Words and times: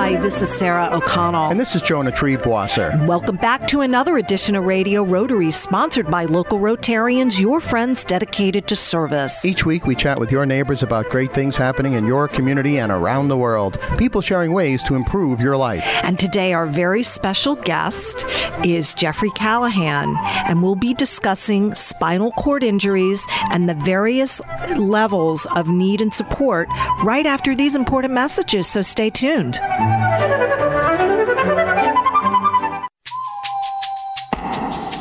Hi, 0.00 0.16
this 0.16 0.40
is 0.40 0.50
Sarah 0.50 0.88
O'Connell. 0.90 1.50
And 1.50 1.60
this 1.60 1.76
is 1.76 1.82
Jonah 1.82 2.10
Triebwasser. 2.10 3.06
Welcome 3.06 3.36
back 3.36 3.68
to 3.68 3.82
another 3.82 4.16
edition 4.16 4.56
of 4.56 4.64
Radio 4.64 5.02
Rotary, 5.02 5.50
sponsored 5.50 6.10
by 6.10 6.24
local 6.24 6.58
Rotarians, 6.58 7.38
your 7.38 7.60
friends 7.60 8.02
dedicated 8.02 8.66
to 8.68 8.76
service. 8.76 9.44
Each 9.44 9.66
week, 9.66 9.84
we 9.84 9.94
chat 9.94 10.18
with 10.18 10.32
your 10.32 10.46
neighbors 10.46 10.82
about 10.82 11.10
great 11.10 11.34
things 11.34 11.54
happening 11.54 11.92
in 11.92 12.06
your 12.06 12.28
community 12.28 12.78
and 12.78 12.90
around 12.90 13.28
the 13.28 13.36
world. 13.36 13.78
People 13.98 14.22
sharing 14.22 14.54
ways 14.54 14.82
to 14.84 14.94
improve 14.94 15.38
your 15.38 15.58
life. 15.58 15.84
And 16.02 16.18
today, 16.18 16.54
our 16.54 16.66
very 16.66 17.02
special 17.02 17.54
guest 17.56 18.24
is 18.64 18.94
Jeffrey 18.94 19.30
Callahan, 19.32 20.16
and 20.46 20.62
we'll 20.62 20.76
be 20.76 20.94
discussing 20.94 21.74
spinal 21.74 22.32
cord 22.32 22.64
injuries 22.64 23.26
and 23.50 23.68
the 23.68 23.74
various 23.74 24.40
levels 24.78 25.46
of 25.54 25.68
need 25.68 26.00
and 26.00 26.14
support 26.14 26.70
right 27.04 27.26
after 27.26 27.54
these 27.54 27.76
important 27.76 28.14
messages. 28.14 28.66
So 28.66 28.80
stay 28.80 29.10
tuned. 29.10 29.60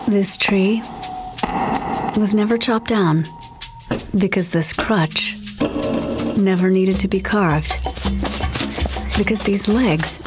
This 0.08 0.36
tree 0.38 0.82
was 2.18 2.34
never 2.34 2.58
chopped 2.58 2.88
down 2.88 3.26
because 4.18 4.50
this 4.50 4.74
crutch 4.74 5.38
never 6.36 6.70
needed 6.70 6.98
to 7.00 7.08
be 7.08 7.20
carved. 7.20 7.76
Because 9.18 9.42
these 9.44 9.68
legs 9.68 10.20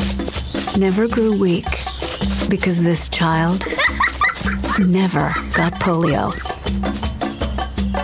never 0.77 1.09
grew 1.09 1.37
weak. 1.37 1.67
Because 2.49 2.83
this 2.83 3.09
child 3.09 3.67
never 4.79 5.35
got 5.55 5.75
polio. 5.75 6.33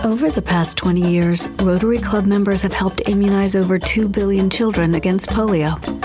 Over 0.05 0.29
the 0.29 0.41
past 0.41 0.77
20 0.77 1.09
years, 1.09 1.47
Rotary 1.61 1.99
Club 1.99 2.25
members 2.25 2.61
have 2.61 2.73
helped 2.73 3.07
immunize 3.07 3.55
over 3.55 3.79
2 3.79 4.09
billion 4.09 4.49
children 4.49 4.95
against 4.95 5.29
polio. 5.29 5.98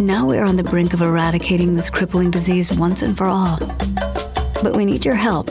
Now 0.00 0.26
we 0.26 0.36
are 0.36 0.44
on 0.44 0.56
the 0.56 0.62
brink 0.62 0.92
of 0.92 1.00
eradicating 1.00 1.74
this 1.74 1.88
crippling 1.88 2.30
disease 2.30 2.70
once 2.70 3.00
and 3.00 3.16
for 3.16 3.26
all. 3.26 3.58
But 4.62 4.76
we 4.76 4.84
need 4.84 5.06
your 5.06 5.14
help. 5.14 5.48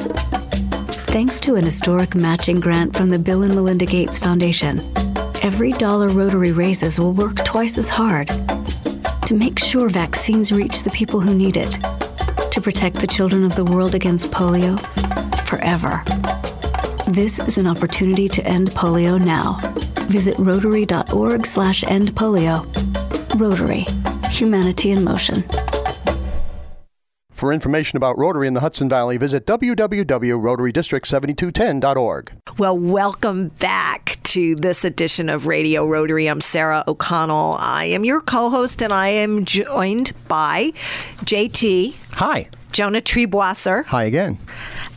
Thanks 1.08 1.40
to 1.42 1.56
an 1.56 1.64
historic 1.64 2.14
matching 2.14 2.60
grant 2.60 2.96
from 2.96 3.10
the 3.10 3.18
Bill 3.18 3.42
and 3.42 3.56
Melinda 3.56 3.88
Gates 3.88 4.20
Foundation, 4.20 4.82
every 5.42 5.72
dollar 5.72 6.10
Rotary 6.10 6.52
raises 6.52 7.00
will 7.00 7.14
work 7.14 7.44
twice 7.44 7.80
as 7.80 7.90
hard 7.90 8.28
to 9.26 9.34
make 9.34 9.58
sure 9.58 9.90
vaccines 9.90 10.52
reach 10.52 10.84
the 10.84 10.92
people 10.92 11.20
who 11.20 11.34
need 11.34 11.58
it, 11.58 11.72
to 12.52 12.62
protect 12.62 12.98
the 12.98 13.08
children 13.08 13.44
of 13.44 13.56
the 13.56 13.66
world 13.66 13.96
against 13.96 14.32
polio 14.32 14.80
forever. 15.48 16.04
This 17.12 17.40
is 17.40 17.58
an 17.58 17.66
opportunity 17.66 18.28
to 18.30 18.46
end 18.46 18.70
polio 18.72 19.20
now. 19.20 19.58
Visit 20.08 20.36
rotary.org 20.38 21.48
slash 21.48 21.84
end 21.86 22.14
polio. 22.14 22.64
Rotary. 23.40 23.86
Humanity 24.36 24.92
in 24.92 25.04
motion. 25.04 25.44
For 27.32 27.52
information 27.54 27.98
about 27.98 28.18
Rotary 28.18 28.48
in 28.48 28.54
the 28.54 28.60
Hudson 28.60 28.90
Valley, 28.90 29.18
visit 29.18 29.46
www.rotarydistrict7210.org. 29.46 32.32
Well, 32.58 32.78
welcome 32.78 33.48
back 33.60 34.18
to 34.24 34.56
this 34.56 34.84
edition 34.84 35.30
of 35.30 35.48
Radio 35.48 35.86
Rotary. 35.86 36.28
I'm 36.28 36.42
Sarah 36.42 36.84
O'Connell. 36.86 37.56
I 37.60 37.86
am 37.86 38.04
your 38.04 38.20
co 38.20 38.50
host, 38.50 38.82
and 38.82 38.92
I 38.92 39.08
am 39.08 39.46
joined 39.46 40.12
by 40.28 40.74
JT. 41.24 41.96
Hi. 42.14 42.50
Jonah 42.76 43.00
Triebwasser. 43.00 43.86
Hi 43.86 44.04
again. 44.04 44.38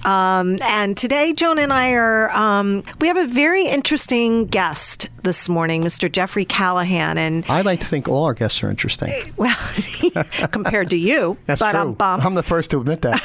Um, 0.04 0.58
and 0.62 0.96
today, 0.96 1.32
Jonah 1.32 1.62
and 1.62 1.72
I 1.72 1.92
are, 1.92 2.28
um, 2.32 2.82
we 3.00 3.06
have 3.06 3.16
a 3.16 3.26
very 3.28 3.66
interesting 3.66 4.46
guest 4.46 5.08
this 5.22 5.48
morning, 5.48 5.82
Mr. 5.82 6.10
Jeffrey 6.10 6.44
Callahan. 6.44 7.18
And 7.18 7.44
I 7.48 7.60
like 7.60 7.80
to 7.80 7.86
think 7.86 8.08
all 8.08 8.24
our 8.24 8.34
guests 8.34 8.62
are 8.62 8.70
interesting. 8.70 9.12
Well, 9.38 9.54
compared 10.50 10.90
to 10.90 10.96
you. 10.96 11.38
That's 11.46 11.60
but 11.60 11.70
true. 11.70 11.80
I'm, 11.80 11.92
bummed. 11.92 12.24
I'm 12.24 12.34
the 12.34 12.42
first 12.42 12.72
to 12.72 12.80
admit 12.80 13.02
that. 13.02 13.22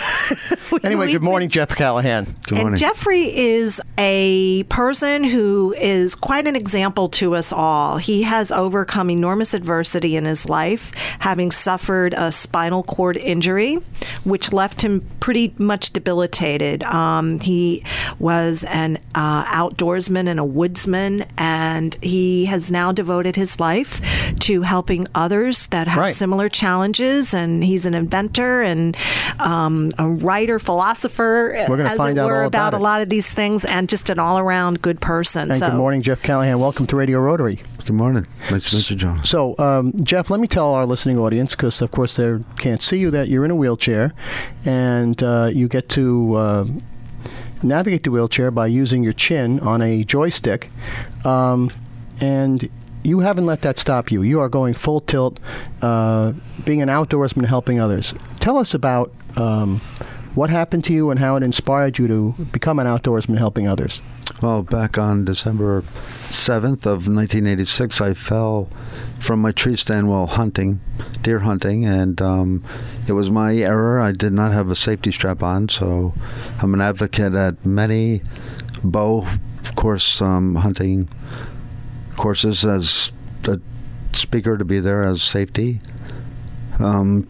anyway, 0.83 1.11
good 1.11 1.23
morning, 1.23 1.49
Jeff 1.49 1.69
Callahan. 1.69 2.25
Good 2.43 2.51
and 2.51 2.59
morning. 2.59 2.77
Jeffrey 2.77 3.35
is 3.35 3.81
a 3.97 4.63
person 4.63 5.23
who 5.23 5.73
is 5.79 6.13
quite 6.13 6.45
an 6.45 6.55
example 6.55 7.09
to 7.09 7.35
us 7.35 7.51
all. 7.51 7.97
He 7.97 8.21
has 8.23 8.51
overcome 8.51 9.09
enormous 9.09 9.55
adversity 9.55 10.15
in 10.15 10.25
his 10.25 10.47
life, 10.47 10.93
having 11.19 11.49
suffered 11.49 12.13
a 12.15 12.31
spinal 12.31 12.83
cord 12.83 13.17
injury, 13.17 13.79
which 14.23 14.42
left 14.51 14.81
him 14.81 15.07
pretty 15.19 15.53
much 15.57 15.93
debilitated. 15.93 16.83
Um, 16.83 17.39
he 17.39 17.83
was 18.19 18.63
an 18.65 18.97
uh, 19.15 19.45
outdoorsman 19.45 20.27
and 20.27 20.39
a 20.39 20.43
woodsman, 20.43 21.25
and 21.37 21.95
he 22.01 22.45
has 22.45 22.71
now 22.71 22.91
devoted 22.91 23.35
his 23.35 23.59
life 23.59 24.01
to 24.39 24.63
helping 24.63 25.07
others 25.15 25.67
that 25.67 25.87
have 25.87 26.03
Right. 26.03 26.13
similar 26.13 26.49
challenges. 26.49 27.33
And 27.33 27.63
he's 27.63 27.85
an 27.85 27.93
inventor 27.93 28.61
and 28.61 28.97
um, 29.39 29.91
a 29.97 30.07
writer, 30.09 30.59
philosopher, 30.59 31.53
We're 31.69 31.77
gonna 31.77 31.89
as 31.89 31.97
find 31.97 32.17
it 32.17 32.21
out 32.21 32.27
were, 32.29 32.41
all 32.41 32.47
about 32.47 32.73
about 32.73 32.79
a 32.79 32.83
lot 32.83 33.01
of 33.01 33.09
these 33.09 33.33
things, 33.33 33.63
and 33.65 33.87
just 33.87 34.09
an 34.09 34.19
all-around 34.19 34.81
good 34.81 34.99
person. 34.99 35.49
And 35.51 35.59
so, 35.59 35.69
good 35.69 35.77
morning, 35.77 36.01
Jeff 36.01 36.21
Callahan. 36.23 36.59
Welcome 36.59 36.87
to 36.87 36.95
Radio 36.95 37.19
Rotary. 37.19 37.61
Good 37.85 37.93
morning. 37.95 38.25
Nice 38.49 38.69
to 38.69 38.77
meet 38.77 38.89
you, 38.91 38.95
John. 38.95 39.25
So, 39.25 39.55
um, 39.59 39.91
Jeff, 40.05 40.29
let 40.29 40.39
me 40.39 40.47
tell 40.47 40.73
our 40.73 40.85
listening 40.85 41.17
audience, 41.19 41.53
because 41.53 41.81
of 41.81 41.91
course 41.91 42.15
they 42.15 42.39
can't 42.57 42.81
see 42.81 42.97
you, 42.97 43.11
that 43.11 43.27
you're 43.27 43.43
in 43.43 43.51
a 43.51 43.55
wheelchair, 43.57 44.13
and 44.65 45.21
uh, 45.21 45.49
you 45.51 45.67
get 45.67 45.89
to 45.89 46.33
uh, 46.35 46.67
navigate 47.61 48.03
the 48.03 48.11
wheelchair 48.11 48.51
by 48.51 48.67
using 48.67 49.03
your 49.03 49.13
chin 49.13 49.59
on 49.59 49.81
a 49.81 50.03
joystick, 50.03 50.69
um, 51.25 51.71
and 52.21 52.69
you 53.03 53.19
haven't 53.19 53.45
let 53.45 53.61
that 53.61 53.77
stop 53.77 54.11
you. 54.11 54.21
You 54.21 54.39
are 54.39 54.49
going 54.49 54.73
full 54.73 55.01
tilt, 55.01 55.39
uh, 55.81 56.33
being 56.65 56.81
an 56.81 56.89
outdoorsman, 56.89 57.45
helping 57.45 57.79
others. 57.79 58.13
Tell 58.39 58.57
us 58.57 58.73
about 58.73 59.13
um, 59.35 59.81
what 60.35 60.49
happened 60.49 60.83
to 60.85 60.93
you 60.93 61.11
and 61.11 61.19
how 61.19 61.35
it 61.35 61.43
inspired 61.43 61.97
you 61.97 62.07
to 62.07 62.31
become 62.51 62.79
an 62.79 62.87
outdoorsman, 62.87 63.37
helping 63.37 63.67
others. 63.67 64.01
Well, 64.41 64.63
back 64.63 64.97
on 64.97 65.25
December 65.25 65.83
7th 66.29 66.85
of 66.85 67.07
1986, 67.07 68.01
I 68.01 68.13
fell 68.13 68.69
from 69.23 69.39
my 69.39 69.53
tree 69.53 69.77
stand 69.77 70.09
while 70.09 70.27
hunting, 70.27 70.81
deer 71.21 71.39
hunting, 71.39 71.85
and 71.85 72.21
um, 72.21 72.61
it 73.07 73.13
was 73.13 73.31
my 73.31 73.55
error. 73.55 74.01
I 74.01 74.11
did 74.11 74.33
not 74.33 74.51
have 74.51 74.69
a 74.69 74.75
safety 74.75 75.13
strap 75.13 75.41
on, 75.41 75.69
so 75.69 76.13
I'm 76.61 76.73
an 76.73 76.81
advocate 76.81 77.33
at 77.33 77.65
many 77.65 78.21
bow 78.83 79.25
of 79.63 79.75
course 79.75 80.21
um, 80.21 80.55
hunting 80.55 81.07
courses 82.17 82.65
as 82.65 83.13
a 83.45 83.61
speaker 84.11 84.57
to 84.57 84.65
be 84.65 84.81
there 84.81 85.03
as 85.03 85.23
safety, 85.23 85.79
um, 86.79 87.25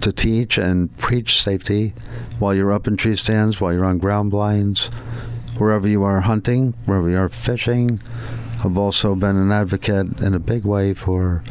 to 0.00 0.12
teach 0.12 0.58
and 0.58 0.96
preach 0.98 1.40
safety 1.40 1.94
while 2.40 2.52
you're 2.52 2.72
up 2.72 2.88
in 2.88 2.96
tree 2.96 3.14
stands, 3.14 3.60
while 3.60 3.72
you're 3.72 3.84
on 3.84 3.98
ground 3.98 4.32
blinds, 4.32 4.86
wherever 5.56 5.86
you 5.86 6.02
are 6.02 6.22
hunting, 6.22 6.74
wherever 6.84 7.08
you 7.08 7.16
are 7.16 7.28
fishing. 7.28 8.00
I've 8.64 8.78
also 8.78 9.14
been 9.14 9.36
an 9.36 9.52
advocate 9.52 10.20
in 10.20 10.34
a 10.34 10.38
big 10.38 10.64
way 10.64 10.94
for 10.94 11.42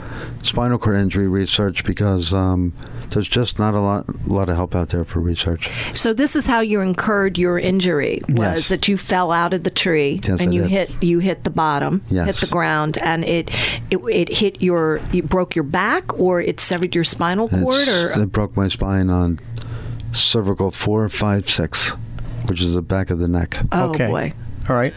spinal 0.41 0.77
cord 0.77 0.95
injury 0.97 1.27
research 1.27 1.83
because 1.83 2.33
um, 2.33 2.73
there's 3.09 3.27
just 3.29 3.59
not 3.59 3.73
a 3.75 3.79
lot, 3.79 4.27
lot 4.27 4.49
of 4.49 4.55
help 4.55 4.75
out 4.75 4.89
there 4.89 5.03
for 5.03 5.19
research. 5.19 5.69
so 5.95 6.13
this 6.13 6.35
is 6.35 6.47
how 6.47 6.59
you 6.61 6.81
incurred 6.81 7.37
your 7.37 7.59
injury 7.59 8.19
was 8.29 8.39
Yes. 8.39 8.67
that 8.69 8.87
you 8.87 8.97
fell 8.97 9.31
out 9.31 9.53
of 9.53 9.63
the 9.63 9.69
tree 9.69 10.19
Yes, 10.23 10.39
and 10.41 10.49
I 10.49 10.53
you 10.53 10.61
did. 10.63 10.69
hit 10.71 11.03
you 11.03 11.19
hit 11.19 11.43
the 11.43 11.49
bottom, 11.49 12.01
hit 12.09 12.35
the 12.37 12.47
ground, 12.47 12.97
and 12.97 13.23
it, 13.25 13.51
it 13.91 13.99
it 14.11 14.29
hit 14.29 14.61
your 14.61 14.99
you 15.11 15.21
broke 15.23 15.55
your 15.55 15.63
back 15.63 16.17
or 16.19 16.41
it 16.41 16.59
severed 16.59 16.95
your 16.95 17.03
spinal 17.03 17.47
cord 17.49 17.87
It's- 17.87 18.17
or 18.17 18.21
it 18.23 18.31
broke 18.31 18.57
my 18.57 18.67
spine 18.67 19.09
on 19.09 19.39
cervical 20.11 20.71
four, 20.71 21.07
five, 21.09 21.49
six, 21.49 21.89
which 22.47 22.61
is 22.61 22.73
the 22.73 22.81
back 22.81 23.09
of 23.09 23.19
the 23.19 23.27
neck. 23.27 23.59
oh 23.71 23.89
okay. 23.91 24.07
boy. 24.07 24.33
All 24.69 24.75
right. 24.75 24.93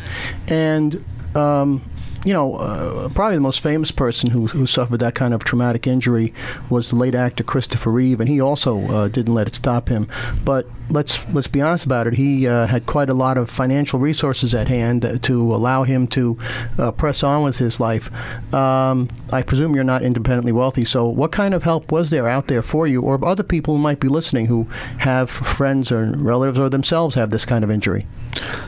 And, 0.48 1.04
um, 1.34 1.82
you 2.24 2.32
know, 2.32 2.56
uh, 2.56 3.08
probably 3.10 3.36
the 3.36 3.40
most 3.40 3.60
famous 3.60 3.90
person 3.90 4.30
who, 4.30 4.46
who 4.46 4.66
suffered 4.66 5.00
that 5.00 5.14
kind 5.14 5.34
of 5.34 5.44
traumatic 5.44 5.86
injury 5.86 6.32
was 6.70 6.90
the 6.90 6.96
late 6.96 7.14
actor 7.14 7.44
Christopher 7.44 7.90
Reeve, 7.90 8.20
and 8.20 8.28
he 8.28 8.40
also 8.40 8.80
uh, 8.88 9.08
didn't 9.08 9.34
let 9.34 9.46
it 9.46 9.54
stop 9.54 9.88
him. 9.88 10.08
But 10.44 10.66
let's 10.88 11.18
let's 11.32 11.48
be 11.48 11.60
honest 11.60 11.84
about 11.84 12.06
it. 12.06 12.14
He 12.14 12.46
uh, 12.46 12.66
had 12.66 12.86
quite 12.86 13.10
a 13.10 13.14
lot 13.14 13.36
of 13.36 13.50
financial 13.50 13.98
resources 13.98 14.54
at 14.54 14.68
hand 14.68 15.20
to 15.22 15.54
allow 15.54 15.82
him 15.82 16.06
to 16.08 16.38
uh, 16.78 16.92
press 16.92 17.22
on 17.22 17.42
with 17.42 17.58
his 17.58 17.80
life. 17.80 18.10
Um, 18.54 19.10
I 19.32 19.42
presume 19.42 19.74
you're 19.74 19.84
not 19.84 20.02
independently 20.02 20.52
wealthy, 20.52 20.84
so 20.84 21.06
what 21.06 21.32
kind 21.32 21.54
of 21.54 21.62
help 21.62 21.90
was 21.90 22.10
there 22.10 22.26
out 22.28 22.48
there 22.48 22.62
for 22.62 22.86
you, 22.86 23.02
or 23.02 23.22
other 23.24 23.42
people 23.42 23.76
who 23.76 23.80
might 23.80 24.00
be 24.00 24.08
listening 24.08 24.46
who 24.46 24.64
have 24.98 25.30
friends 25.30 25.90
or 25.90 26.12
relatives 26.16 26.58
or 26.58 26.68
themselves 26.68 27.14
have 27.14 27.30
this 27.30 27.44
kind 27.44 27.64
of 27.64 27.70
injury? 27.70 28.06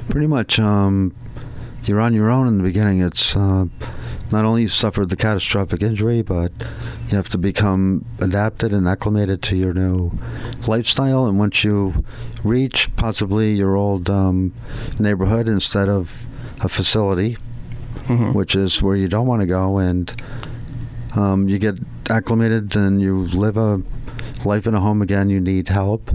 Pretty 0.08 0.26
much, 0.26 0.58
um, 0.58 1.14
you're 1.84 2.00
on 2.00 2.14
your 2.14 2.30
own 2.30 2.46
in 2.46 2.58
the 2.58 2.62
beginning. 2.62 3.00
It's 3.00 3.36
uh, 3.36 3.66
not 4.30 4.44
only 4.44 4.62
you 4.62 4.68
suffered 4.68 5.08
the 5.08 5.16
catastrophic 5.16 5.82
injury, 5.82 6.22
but 6.22 6.52
you 7.08 7.16
have 7.16 7.28
to 7.30 7.38
become 7.38 8.04
adapted 8.20 8.72
and 8.72 8.86
acclimated 8.86 9.42
to 9.44 9.56
your 9.56 9.72
new 9.72 10.12
lifestyle. 10.66 11.26
And 11.26 11.38
once 11.38 11.64
you 11.64 12.04
reach 12.44 12.94
possibly 12.96 13.54
your 13.54 13.76
old 13.76 14.10
um, 14.10 14.52
neighborhood 14.98 15.48
instead 15.48 15.88
of 15.88 16.26
a 16.60 16.68
facility, 16.68 17.36
which 18.32 18.54
is 18.54 18.82
where 18.82 18.96
you 18.96 19.08
don't 19.08 19.26
want 19.26 19.40
to 19.40 19.46
go, 19.46 19.78
and 19.78 20.22
um, 21.16 21.48
you 21.48 21.58
get 21.58 21.78
acclimated 22.10 22.76
and 22.76 23.00
you 23.00 23.24
live 23.24 23.56
a 23.56 23.82
life 24.44 24.66
in 24.66 24.74
a 24.74 24.80
home 24.80 25.02
again. 25.02 25.30
You 25.30 25.40
need 25.40 25.68
help. 25.68 26.10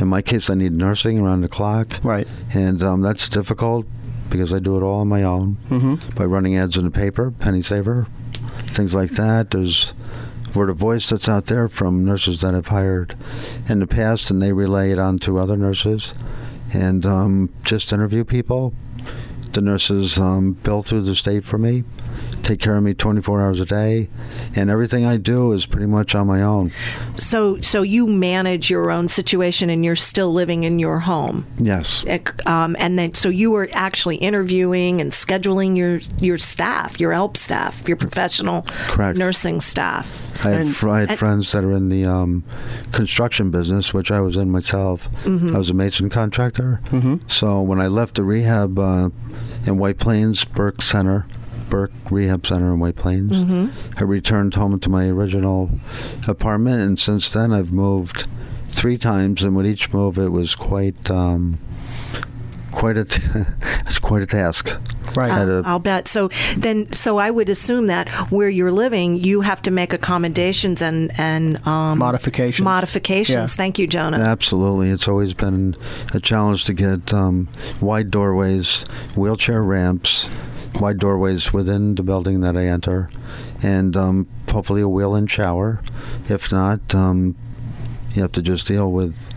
In 0.00 0.08
my 0.08 0.22
case, 0.22 0.48
I 0.48 0.54
need 0.54 0.72
nursing 0.72 1.18
around 1.18 1.42
the 1.42 1.48
clock. 1.48 2.02
Right. 2.02 2.26
And 2.54 2.82
um, 2.82 3.02
that's 3.02 3.28
difficult 3.28 3.86
because 4.30 4.54
I 4.54 4.58
do 4.58 4.76
it 4.76 4.82
all 4.82 5.00
on 5.00 5.08
my 5.08 5.22
own 5.22 5.56
Mm-hmm. 5.68 6.14
by 6.14 6.24
running 6.24 6.56
ads 6.56 6.76
in 6.76 6.84
the 6.84 6.90
paper, 6.90 7.30
Penny 7.30 7.62
Saver, 7.62 8.06
things 8.66 8.94
like 8.94 9.10
that. 9.12 9.50
There's 9.50 9.92
word 10.54 10.70
of 10.70 10.76
voice 10.76 11.08
that's 11.08 11.28
out 11.28 11.46
there 11.46 11.68
from 11.68 12.04
nurses 12.04 12.40
that 12.40 12.54
I've 12.54 12.68
hired 12.68 13.14
in 13.68 13.80
the 13.80 13.86
past, 13.86 14.30
and 14.30 14.40
they 14.42 14.52
relay 14.52 14.90
it 14.90 14.98
on 14.98 15.18
to 15.20 15.38
other 15.38 15.56
nurses, 15.56 16.12
and 16.72 17.04
um, 17.06 17.50
just 17.64 17.92
interview 17.92 18.24
people. 18.24 18.72
The 19.52 19.60
nurses 19.60 20.16
um, 20.18 20.52
bill 20.52 20.82
through 20.82 21.02
the 21.02 21.16
state 21.16 21.42
for 21.44 21.58
me, 21.58 21.82
take 22.42 22.60
care 22.60 22.76
of 22.76 22.84
me 22.84 22.94
24 22.94 23.42
hours 23.42 23.58
a 23.58 23.64
day, 23.66 24.08
and 24.54 24.70
everything 24.70 25.04
I 25.04 25.16
do 25.16 25.52
is 25.52 25.66
pretty 25.66 25.86
much 25.86 26.14
on 26.14 26.28
my 26.28 26.40
own. 26.42 26.70
So, 27.16 27.60
so 27.60 27.82
you 27.82 28.06
manage 28.06 28.70
your 28.70 28.92
own 28.92 29.08
situation, 29.08 29.68
and 29.68 29.84
you're 29.84 29.96
still 29.96 30.32
living 30.32 30.62
in 30.62 30.78
your 30.78 31.00
home. 31.00 31.46
Yes. 31.58 32.04
Um, 32.46 32.76
and 32.78 32.96
then, 32.96 33.14
so 33.14 33.28
you 33.28 33.50
were 33.50 33.68
actually 33.72 34.16
interviewing 34.16 35.00
and 35.00 35.10
scheduling 35.10 35.76
your 35.76 36.00
your 36.20 36.38
staff, 36.38 37.00
your 37.00 37.12
help 37.12 37.36
staff, 37.36 37.86
your 37.88 37.96
professional 37.96 38.62
Correct. 38.86 39.18
nursing 39.18 39.60
staff. 39.60 40.22
I 40.44 40.50
had, 40.50 40.60
And- 40.60 40.76
fr- 40.76 40.88
I 40.90 41.00
had 41.00 41.10
and- 41.10 41.18
friends 41.18 41.52
that 41.52 41.64
are 41.64 41.72
in 41.72 41.88
the 41.88 42.04
um, 42.06 42.44
construction 42.92 43.50
business, 43.50 43.92
which 43.92 44.10
I 44.10 44.20
was 44.20 44.36
in 44.36 44.50
myself. 44.50 45.10
Mm-hmm. 45.24 45.54
I 45.54 45.58
was 45.58 45.70
a 45.70 45.74
mason 45.74 46.08
contractor. 46.08 46.80
Mm-hmm. 46.86 47.16
So 47.28 47.60
when 47.60 47.80
I 47.80 47.88
left 47.88 48.14
the 48.14 48.22
rehab 48.22 48.78
uh, 48.78 49.10
in 49.66 49.78
White 49.78 49.98
Plains, 49.98 50.44
Burke 50.44 50.82
Center, 50.82 51.26
Burke 51.68 51.92
Rehab 52.10 52.46
Center 52.46 52.72
in 52.72 52.80
White 52.80 52.96
Plains, 52.96 53.32
Mm-hmm. 53.32 53.98
I 53.98 54.04
returned 54.04 54.54
home 54.54 54.78
to 54.80 54.88
my 54.88 55.06
original 55.06 55.70
apartment, 56.26 56.80
and 56.82 56.98
since 56.98 57.30
then 57.30 57.52
I've 57.52 57.72
moved 57.72 58.26
three 58.68 58.98
times, 58.98 59.42
and 59.42 59.54
with 59.56 59.66
each 59.66 59.92
move 59.92 60.18
it 60.18 60.30
was 60.30 60.54
quite. 60.54 61.10
Um, 61.10 61.58
Quite 62.72 62.96
a, 62.98 63.04
t- 63.06 63.22
it's 63.86 63.98
quite 63.98 64.22
a 64.22 64.26
task. 64.26 64.70
Right. 65.16 65.30
Had 65.30 65.48
a- 65.48 65.62
I'll 65.64 65.78
bet. 65.80 66.06
So 66.06 66.28
then, 66.56 66.92
so 66.92 67.18
I 67.18 67.30
would 67.30 67.48
assume 67.48 67.88
that 67.88 68.08
where 68.30 68.48
you're 68.48 68.70
living, 68.72 69.16
you 69.16 69.40
have 69.40 69.60
to 69.62 69.70
make 69.70 69.92
accommodations 69.92 70.82
and 70.82 71.10
and 71.18 71.66
um, 71.66 71.98
Modifications. 71.98 72.64
Modifications. 72.64 73.52
Yeah. 73.52 73.56
Thank 73.56 73.78
you, 73.78 73.86
Jonah. 73.88 74.18
Absolutely. 74.20 74.90
It's 74.90 75.08
always 75.08 75.34
been 75.34 75.74
a 76.14 76.20
challenge 76.20 76.64
to 76.64 76.74
get 76.74 77.12
um, 77.12 77.48
wide 77.80 78.10
doorways, 78.10 78.84
wheelchair 79.16 79.62
ramps, 79.62 80.28
wide 80.80 80.98
doorways 80.98 81.52
within 81.52 81.96
the 81.96 82.02
building 82.04 82.40
that 82.42 82.56
I 82.56 82.66
enter, 82.66 83.10
and 83.62 83.96
um, 83.96 84.28
hopefully 84.50 84.82
a 84.82 84.88
wheel 84.88 85.16
in 85.16 85.26
shower. 85.26 85.80
If 86.28 86.52
not, 86.52 86.94
um, 86.94 87.34
you 88.14 88.22
have 88.22 88.32
to 88.32 88.42
just 88.42 88.66
deal 88.68 88.90
with 88.92 89.28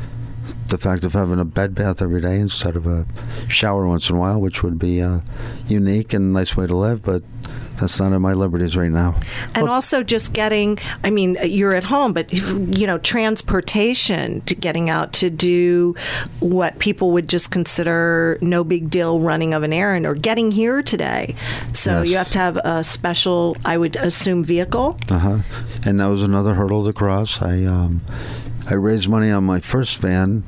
the 0.67 0.77
fact 0.77 1.03
of 1.03 1.13
having 1.13 1.39
a 1.39 1.45
bed 1.45 1.75
bath 1.75 2.01
every 2.01 2.21
day 2.21 2.39
instead 2.39 2.75
of 2.75 2.87
a 2.87 3.05
shower 3.47 3.87
once 3.87 4.09
in 4.09 4.15
a 4.15 4.19
while, 4.19 4.39
which 4.39 4.63
would 4.63 4.79
be 4.79 4.99
a 4.99 5.23
unique 5.67 6.13
and 6.13 6.33
nice 6.33 6.55
way 6.57 6.65
to 6.67 6.75
live, 6.75 7.03
but 7.03 7.21
that's 7.79 7.99
not 7.99 8.13
at 8.13 8.19
my 8.21 8.33
liberties 8.33 8.77
right 8.77 8.91
now. 8.91 9.19
And 9.55 9.67
also 9.67 10.03
just 10.03 10.33
getting, 10.33 10.77
I 11.03 11.09
mean, 11.09 11.37
you're 11.43 11.75
at 11.75 11.83
home, 11.83 12.13
but, 12.13 12.31
you 12.31 12.87
know, 12.87 12.97
transportation 12.99 14.41
to 14.41 14.55
getting 14.55 14.89
out 14.89 15.11
to 15.13 15.29
do 15.29 15.95
what 16.39 16.79
people 16.79 17.11
would 17.11 17.27
just 17.27 17.51
consider 17.51 18.37
no 18.41 18.63
big 18.63 18.89
deal 18.89 19.19
running 19.19 19.53
of 19.53 19.63
an 19.63 19.73
errand 19.73 20.05
or 20.05 20.13
getting 20.13 20.51
here 20.51 20.81
today. 20.81 21.35
So 21.73 22.01
Yes. 22.01 22.09
you 22.11 22.17
have 22.17 22.29
to 22.31 22.39
have 22.39 22.57
a 22.57 22.83
special, 22.83 23.57
I 23.65 23.77
would 23.77 23.95
assume, 23.97 24.43
vehicle. 24.43 24.97
Uh 25.09 25.19
huh. 25.19 25.37
And 25.85 25.99
that 25.99 26.07
was 26.07 26.21
another 26.23 26.53
hurdle 26.53 26.85
to 26.85 26.93
cross. 26.93 27.41
I 27.41 27.63
um, 27.65 28.01
I 28.69 28.75
raised 28.75 29.09
money 29.09 29.29
on 29.29 29.43
my 29.43 29.59
first 29.59 29.97
van 29.99 30.43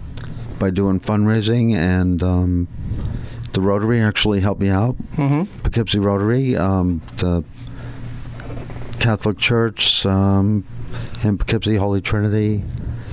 by 0.66 0.72
doing 0.72 1.00
fundraising, 1.00 1.76
and 1.76 2.24
um, 2.24 2.68
the 3.54 3.62
Rotary 3.62 4.02
actually 4.02 4.40
helped 4.40 4.60
me 4.60 4.70
out. 4.70 4.96
Mm-hmm. 5.14 5.60
Poughkeepsie 5.62 6.00
Rotary, 6.00 6.58
um, 6.58 7.04
the 7.18 7.44
Catholic 9.00 9.38
Church, 9.38 10.04
um, 10.08 10.66
in 11.24 11.38
Poughkeepsie 11.38 11.76
Holy 11.76 12.02
Trinity. 12.02 12.64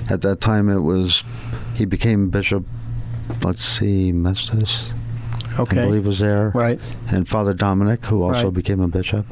At 0.09 0.21
that 0.23 0.41
time, 0.41 0.67
it 0.67 0.79
was 0.79 1.23
he 1.75 1.85
became 1.85 2.29
Bishop. 2.29 2.65
Let's 3.43 3.63
see, 3.63 4.11
Mestis. 4.11 4.91
I 5.55 5.61
Okay. 5.61 5.75
believe 5.85 6.07
was 6.07 6.17
there 6.17 6.51
Right. 6.55 6.79
and 7.09 7.27
Father 7.27 7.53
Dominic, 7.53 8.07
who 8.07 8.23
also 8.23 8.45
Right. 8.45 8.53
became 8.55 8.79
a 8.81 8.87
bishop. 8.87 9.27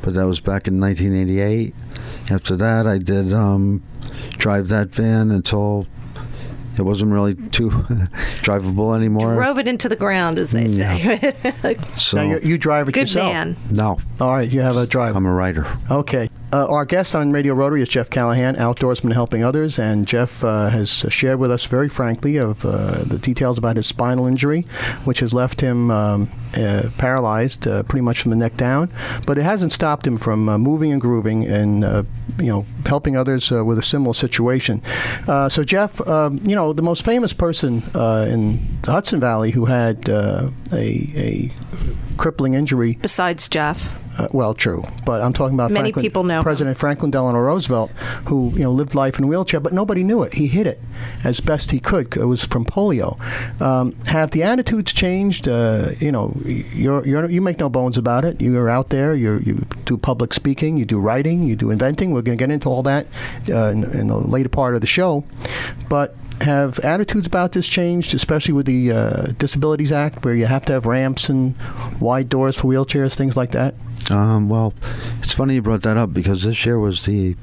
But 0.00 0.14
that 0.14 0.24
was 0.26 0.40
back 0.40 0.66
in 0.66 0.80
1988. 0.80 1.74
After 2.30 2.56
that, 2.56 2.86
I 2.86 2.96
did 2.96 3.34
um, 3.34 3.82
drive 4.38 4.68
that 4.68 4.94
van 4.94 5.30
until 5.30 5.86
it 6.78 6.82
wasn't 6.84 7.12
really 7.12 7.34
too 7.34 7.70
drivable 8.42 8.94
anymore. 8.96 9.34
Drove 9.34 9.58
it 9.58 9.68
into 9.68 9.88
the 9.88 9.96
ground, 9.96 10.38
as 10.38 10.52
they 10.52 10.64
mm, 10.64 11.60
say. 11.60 11.76
so 11.96 12.16
Now 12.16 12.22
you, 12.34 12.40
you 12.40 12.58
drive 12.58 12.88
it 12.88 12.92
Good 12.92 13.02
yourself. 13.02 13.32
man. 13.32 13.56
no, 13.70 13.98
All 14.20 14.30
right, 14.30 14.50
you 14.50 14.60
have 14.60 14.76
a 14.76 14.86
driver. 14.86 15.16
I'm 15.16 15.26
a 15.26 15.32
writer. 15.32 15.66
Okay. 15.90 16.28
Uh, 16.52 16.64
our 16.68 16.84
guest 16.84 17.16
on 17.16 17.32
Radio 17.32 17.54
Rotary 17.54 17.82
is 17.82 17.88
Jeff 17.88 18.08
Callahan, 18.08 18.54
outdoorsman 18.54 19.12
helping 19.12 19.42
others, 19.42 19.80
and 19.80 20.06
Jeff 20.06 20.44
uh, 20.44 20.68
has 20.68 20.90
shared 21.08 21.40
with 21.40 21.50
us 21.50 21.64
very 21.64 21.88
frankly 21.88 22.36
of 22.36 22.64
uh, 22.64 23.02
the 23.02 23.18
details 23.18 23.58
about 23.58 23.74
his 23.74 23.86
spinal 23.86 24.26
injury, 24.26 24.62
which 25.04 25.18
has 25.18 25.34
left 25.34 25.60
him 25.60 25.90
um, 25.90 26.28
uh, 26.54 26.88
paralyzed 26.98 27.66
uh, 27.66 27.82
pretty 27.82 28.02
much 28.02 28.20
from 28.20 28.30
the 28.30 28.36
neck 28.36 28.56
down. 28.56 28.92
But 29.26 29.38
it 29.38 29.42
hasn't 29.42 29.72
stopped 29.72 30.06
him 30.06 30.18
from 30.18 30.48
uh, 30.48 30.56
moving 30.56 30.92
and 30.92 31.00
grooving 31.00 31.44
and 31.44 31.82
you 32.38 32.46
know 32.46 32.64
helping 32.84 33.16
others 33.16 33.50
with 33.50 33.78
a 33.78 33.82
similar 33.82 34.14
situation. 34.14 34.82
So 35.26 35.64
Jeff, 35.64 36.00
um, 36.06 36.40
you 36.44 36.54
know 36.54 36.72
the 36.72 36.82
most 36.82 37.04
famous 37.04 37.32
person 37.32 37.82
in 37.94 38.80
the 38.82 38.92
Hudson 38.92 39.18
Valley 39.18 39.50
who 39.50 39.64
had 39.64 40.08
a, 40.08 40.52
a 40.72 41.52
crippling 42.16 42.54
injury 42.54 42.98
Besides 43.02 43.48
Jeff. 43.48 43.96
Uh, 44.18 44.28
well, 44.32 44.54
true, 44.54 44.84
but 45.04 45.20
I'm 45.22 45.32
talking 45.32 45.54
about 45.54 45.70
Many 45.70 45.92
Franklin, 45.92 46.02
people 46.04 46.24
know. 46.24 46.42
President 46.42 46.78
Franklin 46.78 47.10
Delano 47.10 47.38
Roosevelt, 47.38 47.90
who 48.26 48.50
you 48.54 48.60
know 48.60 48.72
lived 48.72 48.94
life 48.94 49.18
in 49.18 49.24
a 49.24 49.26
wheelchair, 49.26 49.60
but 49.60 49.72
nobody 49.72 50.02
knew 50.02 50.22
it. 50.22 50.34
He 50.34 50.46
hid 50.46 50.66
it 50.66 50.80
as 51.24 51.40
best 51.40 51.70
he 51.70 51.80
could. 51.80 52.16
It 52.16 52.24
was 52.24 52.44
from 52.44 52.64
polio. 52.64 53.18
Um, 53.60 53.94
have 54.06 54.30
the 54.30 54.42
attitudes 54.42 54.92
changed? 54.92 55.48
Uh, 55.48 55.90
you 55.98 56.10
know, 56.10 56.34
you're, 56.44 57.06
you're 57.06 57.30
you 57.30 57.40
make 57.40 57.58
no 57.58 57.68
bones 57.68 57.98
about 57.98 58.24
it. 58.24 58.40
You're 58.40 58.70
out 58.70 58.88
there. 58.88 59.14
you 59.14 59.38
you 59.44 59.66
do 59.84 59.96
public 59.96 60.32
speaking. 60.32 60.76
You 60.76 60.84
do 60.84 60.98
writing. 60.98 61.42
You 61.42 61.56
do 61.56 61.70
inventing. 61.70 62.12
We're 62.12 62.22
going 62.22 62.38
to 62.38 62.42
get 62.42 62.50
into 62.50 62.68
all 62.68 62.82
that 62.84 63.06
uh, 63.48 63.70
in, 63.70 63.84
in 63.84 64.06
the 64.06 64.16
later 64.16 64.48
part 64.48 64.74
of 64.74 64.80
the 64.80 64.86
show, 64.86 65.24
but. 65.88 66.16
Have 66.42 66.78
attitudes 66.80 67.26
about 67.26 67.52
this 67.52 67.66
changed, 67.66 68.14
especially 68.14 68.52
with 68.54 68.66
the 68.66 68.92
uh, 68.92 69.22
Disabilities 69.38 69.90
Act, 69.90 70.24
where 70.24 70.34
you 70.34 70.46
have 70.46 70.64
to 70.66 70.72
have 70.74 70.84
ramps 70.86 71.28
and 71.28 71.54
wide 72.00 72.28
doors 72.28 72.56
for 72.56 72.68
wheelchairs, 72.68 73.14
things 73.14 73.36
like 73.36 73.52
that? 73.52 73.74
Um, 74.10 74.48
well, 74.48 74.72
it's 75.18 75.32
funny 75.32 75.54
you 75.54 75.62
brought 75.62 75.82
that 75.82 75.96
up 75.96 76.12
because 76.12 76.42
this 76.44 76.64
year 76.66 76.78
was 76.78 77.04
the 77.06 77.34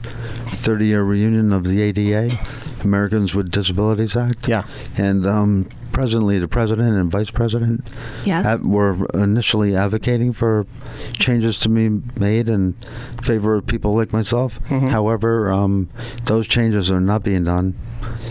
30 0.54 0.86
year 0.86 1.04
reunion 1.04 1.52
of 1.52 1.66
the 1.66 1.82
ADA, 1.82 2.38
Americans 2.84 3.34
with 3.36 3.52
Disabilities 3.52 4.16
Act. 4.16 4.48
Yeah. 4.48 4.64
And 4.96 5.26
um, 5.26 5.70
presently, 5.92 6.40
the 6.40 6.48
president 6.48 6.96
and 6.96 7.12
vice 7.12 7.32
president 7.32 7.86
Yes. 8.24 8.46
ad- 8.46 8.66
were 8.66 9.06
initially 9.14 9.76
advocating 9.76 10.32
for 10.34 10.66
changes 11.14 11.60
to 11.62 11.70
be 11.70 11.90
made 12.20 12.48
in 12.48 12.74
favor 13.22 13.56
of 13.56 13.66
people 13.68 13.96
like 13.96 14.14
myself. 14.14 14.62
Mhm. 14.70 14.90
However, 14.90 15.52
um, 15.52 15.90
those 16.26 16.48
changes 16.48 16.90
are 16.92 17.02
not 17.02 17.24
being 17.24 17.44
done. 17.44 17.74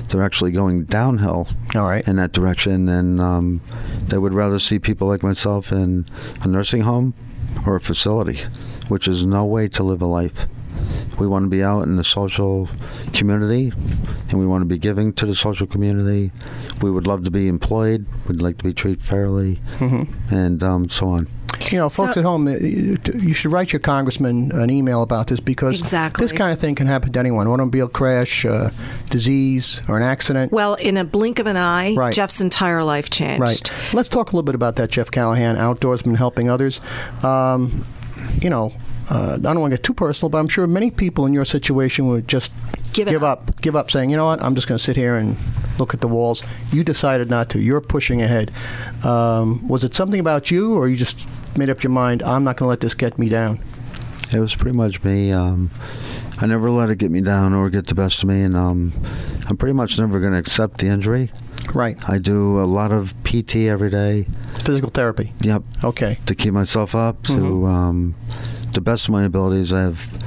They're 0.09 0.23
actually 0.23 0.53
going 0.53 0.85
downhill 0.85 1.49
All 1.75 1.83
right. 1.89 2.07
in 2.07 2.17
that 2.17 2.33
direction, 2.33 2.89
and 2.89 3.21
um, 3.21 3.61
they 4.09 4.19
would 4.19 4.35
rather 4.35 4.59
see 4.59 4.79
people 4.79 5.09
like 5.09 5.23
myself 5.23 5.73
in 5.73 6.07
a 6.43 6.49
nursing 6.49 6.83
home 6.83 7.15
or 7.67 7.77
a 7.77 7.81
facility, 7.81 8.41
which 8.89 9.09
is 9.09 9.25
no 9.25 9.45
way 9.45 9.69
to 9.69 9.83
live 9.83 10.03
a 10.03 10.07
life. 10.07 10.47
We 11.19 11.27
want 11.27 11.45
to 11.45 11.49
be 11.51 11.63
out 11.63 11.83
in 11.83 11.97
the 11.97 12.05
social 12.05 12.69
community, 13.13 13.73
and 14.31 14.35
we 14.39 14.47
want 14.47 14.63
to 14.63 14.67
be 14.67 14.79
giving 14.79 15.13
to 15.15 15.27
the 15.27 15.35
social 15.35 15.67
community. 15.67 16.33
We 16.81 16.91
would 16.91 17.07
love 17.07 17.25
to 17.25 17.31
be 17.31 17.47
employed. 17.49 18.07
We'd 18.27 18.41
like 18.43 18.59
to 18.59 18.65
be 18.65 18.73
treated 18.73 19.03
fairly, 19.03 19.61
Mhm. 19.79 20.09
and 20.31 20.63
um, 20.63 20.89
so 20.89 21.09
on. 21.09 21.29
You 21.71 21.79
know, 21.79 21.89
folks 21.89 22.15
So- 22.15 22.21
at 22.21 22.25
home, 22.25 22.49
you 22.49 23.33
should 23.33 23.53
write 23.53 23.73
your 23.73 23.81
congressman 23.81 24.53
an 24.53 24.71
email 24.71 25.03
about 25.03 25.29
this 25.29 25.41
because 25.41 25.79
Exactly. 25.79 26.25
this 26.25 26.33
kind 26.33 26.53
of 26.53 26.59
thing 26.59 26.75
can 26.75 26.87
happen 26.87 27.13
to 27.13 27.19
anyone. 27.19 27.47
Automobile 27.47 27.89
crash, 27.89 28.45
uh, 28.45 28.71
disease, 29.11 29.81
or 29.89 29.97
an 29.97 30.03
accident. 30.03 30.53
Well, 30.53 30.75
in 30.75 30.97
a 30.97 31.05
blink 31.05 31.39
of 31.39 31.47
an 31.47 31.57
eye, 31.57 31.95
Right. 31.95 32.15
Jeff's 32.15 32.41
entire 32.41 32.85
life 32.85 33.11
changed. 33.11 33.41
Right. 33.41 33.71
Let's 33.93 34.09
talk 34.09 34.29
a 34.33 34.37
little 34.37 34.43
bit 34.45 34.55
about 34.55 34.77
that, 34.77 34.91
Jeff 34.91 35.11
Callahan, 35.11 35.57
outdoorsman 35.57 36.17
helping 36.17 36.51
others. 36.51 36.81
Um, 37.23 37.85
you 38.41 38.51
know, 38.51 38.73
uh, 39.11 39.35
I 39.35 39.39
don't 39.39 39.61
want 39.61 39.73
to 39.73 39.77
get 39.77 39.83
too 39.85 39.95
personal, 39.95 40.31
but 40.31 40.39
I'm 40.39 40.49
sure 40.49 40.67
many 40.67 40.91
people 40.91 41.27
in 41.27 41.33
your 41.33 41.45
situation 41.45 42.07
would 42.09 42.29
just 42.29 42.53
Give 42.93 43.09
it 43.09 43.23
up. 43.23 43.61
give 43.61 43.75
up, 43.77 43.91
saying, 43.91 44.11
you 44.11 44.17
know 44.17 44.27
what, 44.27 44.43
I'm 44.43 44.55
just 44.55 44.67
going 44.69 44.79
to 44.79 44.83
sit 44.85 44.97
here 44.97 45.17
and 45.17 45.37
look 45.79 45.95
at 45.95 46.01
the 46.03 46.09
walls. 46.09 46.43
You 46.71 46.85
decided 46.85 47.31
not 47.31 47.49
to. 47.51 47.61
You're 47.61 47.81
pushing 47.81 48.21
ahead. 48.23 48.51
Um, 49.05 49.67
was 49.67 49.85
it 49.85 49.95
something 49.95 50.21
about 50.21 50.51
you, 50.51 50.75
or 50.75 50.89
you 50.89 50.97
just 50.97 51.27
made 51.57 51.71
up 51.71 51.83
your 51.83 51.91
mind, 51.91 52.23
I'm 52.23 52.45
not 52.45 52.57
going 52.57 52.67
to 52.67 52.71
let 52.71 52.81
this 52.81 52.95
get 52.95 53.19
me 53.19 53.29
down? 53.29 53.61
It 54.33 54.41
was 54.41 54.55
pretty 54.55 54.77
much 54.77 55.03
me. 55.05 55.31
Um, 55.33 55.71
I 56.39 56.47
never 56.47 56.71
let 56.71 56.89
it 56.91 56.97
get 56.97 57.11
me 57.11 57.21
down 57.21 57.53
or 57.53 57.69
get 57.69 57.87
the 57.87 57.95
best 57.95 58.23
of 58.23 58.29
me, 58.29 58.43
and 58.43 58.57
um, 58.57 58.93
I'm 59.47 59.57
pretty 59.57 59.75
much 59.75 59.99
never 59.99 60.19
going 60.21 60.33
to 60.33 60.39
accept 60.39 60.79
the 60.79 60.87
injury. 60.87 61.31
Right. 61.75 61.97
I 62.09 62.19
do 62.19 62.59
a 62.61 62.65
lot 62.65 62.93
of 62.93 63.15
PT 63.25 63.57
every 63.57 63.91
day. 63.91 64.27
Physical 64.65 64.91
therapy. 64.91 65.33
Yep. 65.43 65.63
Okay. 65.85 66.19
To 66.27 66.35
keep 66.35 66.53
myself 66.55 66.95
up 66.95 67.23
to 67.25 67.33
Mhm. 67.33 67.69
um, 67.69 68.15
the 68.73 68.81
best 68.81 69.07
of 69.07 69.13
my 69.13 69.25
abilities. 69.25 69.73
I 69.73 69.83
have 69.83 70.19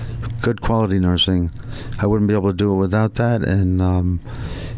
good 0.41 0.61
quality 0.61 0.99
nursing. 0.99 1.51
I 1.99 2.05
wouldn't 2.05 2.27
be 2.27 2.33
able 2.35 2.51
to 2.51 2.55
do 2.55 2.71
it 2.73 2.77
without 2.77 3.15
that, 3.15 3.41
and 3.43 3.81
um, 3.81 4.19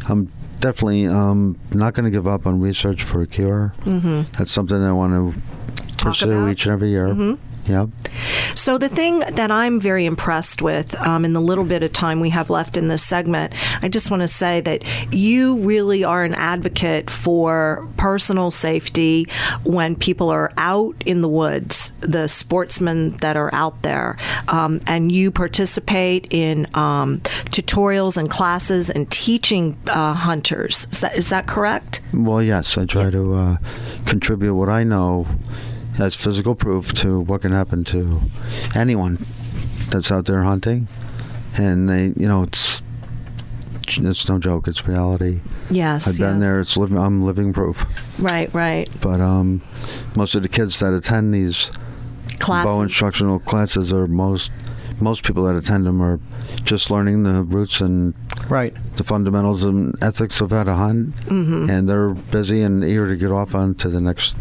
I'm 0.07 0.31
definitely 0.61 1.05
um, 1.05 1.57
not 1.73 1.93
going 1.93 2.05
to 2.05 2.09
give 2.11 2.27
up 2.27 2.47
on 2.47 2.59
research 2.61 3.03
for 3.03 3.21
a 3.21 3.27
cure. 3.27 3.73
hmm 3.83 4.21
That's 4.37 4.51
something 4.51 4.81
I 4.81 4.93
want 4.93 5.13
to 5.35 5.41
Talk 5.41 5.56
pursue 6.09 6.31
about? 6.31 6.51
each 6.51 6.65
and 6.65 6.73
every 6.73 6.89
year. 6.89 7.07
Mhm. 7.07 7.37
Yep. 7.67 7.89
So, 8.55 8.77
the 8.77 8.89
thing 8.89 9.19
that 9.19 9.51
I'm 9.51 9.79
very 9.79 10.05
impressed 10.05 10.61
with 10.61 10.95
um, 11.01 11.25
in 11.25 11.33
the 11.33 11.41
little 11.41 11.63
bit 11.63 11.83
of 11.83 11.91
time 11.91 12.19
we 12.19 12.29
have 12.29 12.49
left 12.49 12.77
in 12.77 12.87
this 12.87 13.03
segment, 13.03 13.53
I 13.81 13.89
just 13.89 14.09
want 14.09 14.21
to 14.21 14.27
say 14.27 14.61
that 14.61 14.83
you 15.13 15.57
really 15.57 16.03
are 16.03 16.23
an 16.23 16.33
advocate 16.33 17.09
for 17.09 17.87
personal 17.97 18.51
safety 18.51 19.27
when 19.63 19.95
people 19.95 20.29
are 20.29 20.51
out 20.57 20.95
in 21.05 21.21
the 21.21 21.27
woods, 21.29 21.91
the 21.99 22.27
sportsmen 22.27 23.17
that 23.17 23.35
are 23.35 23.53
out 23.53 23.81
there, 23.81 24.17
um, 24.47 24.79
and 24.87 25.11
you 25.11 25.29
participate 25.29 26.27
in 26.31 26.67
um, 26.73 27.19
tutorials 27.49 28.17
and 28.17 28.29
classes 28.29 28.89
and 28.89 29.11
teaching 29.11 29.77
uh, 29.87 30.13
hunters. 30.13 30.87
Is 30.91 30.99
that, 31.01 31.17
is 31.17 31.29
that 31.29 31.47
correct? 31.47 32.01
Well, 32.13 32.41
yes, 32.41 32.77
I 32.77 32.85
try 32.85 33.09
to 33.09 33.33
uh, 33.33 33.57
contribute 34.05 34.55
what 34.55 34.69
I 34.69 34.83
know 34.83 35.27
as 35.99 36.15
physical 36.15 36.55
proof 36.55 36.93
to 36.93 37.19
what 37.21 37.41
can 37.41 37.51
happen 37.51 37.83
to 37.85 38.21
anyone 38.75 39.25
that's 39.89 40.11
out 40.11 40.25
there 40.25 40.43
hunting. 40.43 40.87
And 41.55 41.89
they, 41.89 42.13
you 42.15 42.27
know, 42.27 42.43
it's 42.43 42.81
it's 43.87 44.27
no 44.27 44.37
joke. 44.37 44.67
It's 44.67 44.85
reality. 44.87 45.39
Yes. 45.69 46.07
I've 46.07 46.17
been 46.17 46.39
yes. 46.39 46.47
there. 46.47 46.59
It's 46.59 46.77
living. 46.77 46.97
I'm 46.97 47.23
living 47.23 47.53
proof. 47.53 47.85
Right, 48.19 48.53
right. 48.53 48.89
But 49.01 49.21
um, 49.21 49.61
most 50.15 50.35
of 50.35 50.43
the 50.43 50.49
kids 50.49 50.79
that 50.79 50.93
attend 50.93 51.33
these 51.33 51.71
Classes. 52.39 52.65
bow 52.65 52.81
instructional 52.81 53.39
classes 53.39 53.91
are 53.91 54.05
most 54.07 54.51
most 54.99 55.23
people 55.23 55.43
that 55.45 55.55
attend 55.55 55.85
them 55.85 56.01
are 56.01 56.19
just 56.63 56.89
learning 56.91 57.23
the 57.23 57.41
roots 57.43 57.81
and 57.81 58.13
Right. 58.49 58.73
the 58.95 59.03
fundamentals 59.03 59.63
and 59.63 59.93
ethics 60.01 60.41
of 60.41 60.49
how 60.51 60.63
to 60.63 60.73
hunt, 60.73 61.15
Mm-hmm. 61.27 61.69
and 61.69 61.87
they're 61.89 62.09
busy 62.15 62.61
and 62.63 62.83
eager 62.83 63.07
to 63.07 63.15
get 63.15 63.31
off 63.31 63.53
onto 63.55 63.89
the 63.89 64.01
next 64.01 64.35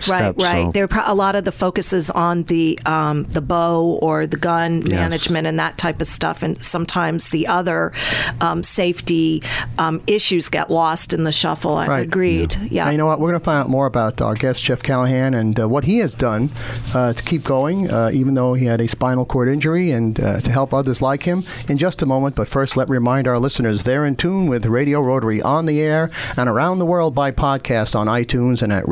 step. 0.00 0.36
Right, 0.38 0.42
right. 0.44 0.64
So, 0.66 0.72
There, 0.72 0.88
pro- 0.88 1.02
a 1.06 1.14
lot 1.14 1.36
of 1.36 1.44
the 1.44 1.52
focus 1.52 1.92
is 1.92 2.10
on 2.10 2.44
the 2.44 2.78
um, 2.86 3.24
the 3.24 3.40
bow 3.40 3.98
or 4.02 4.26
the 4.26 4.36
gun 4.36 4.82
Yes. 4.82 4.90
management 4.90 5.46
and 5.46 5.58
that 5.58 5.78
type 5.78 6.00
of 6.00 6.06
stuff, 6.06 6.42
and 6.42 6.62
sometimes 6.64 7.30
the 7.30 7.46
other 7.46 7.92
um, 8.40 8.62
safety 8.62 9.42
um, 9.78 10.00
issues 10.06 10.48
get 10.48 10.70
lost 10.70 11.12
in 11.12 11.24
the 11.24 11.32
shuffle. 11.32 11.74
I 11.76 11.86
Right. 11.86 12.00
agreed. 12.06 12.56
Yeah. 12.70 12.84
Now, 12.86 12.90
you 12.90 12.98
know 12.98 13.06
what? 13.06 13.20
We're 13.20 13.30
going 13.30 13.40
to 13.40 13.44
find 13.44 13.60
out 13.60 13.68
more 13.70 13.86
about 13.86 14.20
our 14.20 14.34
guest, 14.34 14.62
Jeff 14.62 14.82
Callahan, 14.82 15.34
and 15.34 15.58
uh, 15.58 15.68
what 15.68 15.84
he 15.84 15.98
has 15.98 16.14
done 16.14 16.50
uh, 16.94 17.12
to 17.12 17.22
keep 17.22 17.44
going, 17.44 17.90
uh, 17.90 18.10
even 18.12 18.34
though 18.34 18.54
he 18.54 18.66
had 18.66 18.80
a 18.80 18.88
spinal 18.88 19.24
cord 19.24 19.48
injury, 19.48 19.90
and 19.92 20.18
uh, 20.20 20.40
to 20.40 20.50
help 20.50 20.74
others 20.74 21.00
like 21.02 21.22
him 21.22 21.44
in 21.68 21.78
just 21.78 22.02
a 22.02 22.06
moment. 22.06 22.34
But 22.34 22.48
first, 22.48 22.76
let 22.76 22.88
me 22.88 22.94
remind 22.94 23.26
our 23.28 23.38
listeners 23.38 23.84
they're 23.84 24.04
in 24.06 24.16
tune 24.16 24.46
with 24.46 24.66
Radio 24.66 25.00
Rotary 25.00 25.40
on 25.42 25.66
the 25.66 25.80
air 25.80 26.10
and 26.36 26.48
around 26.48 26.78
the 26.78 26.86
world 26.86 27.14
by 27.14 27.30
podcast 27.30 27.94
on 27.94 28.06
iTunes 28.06 28.62
and 28.62 28.72
at 28.72 28.86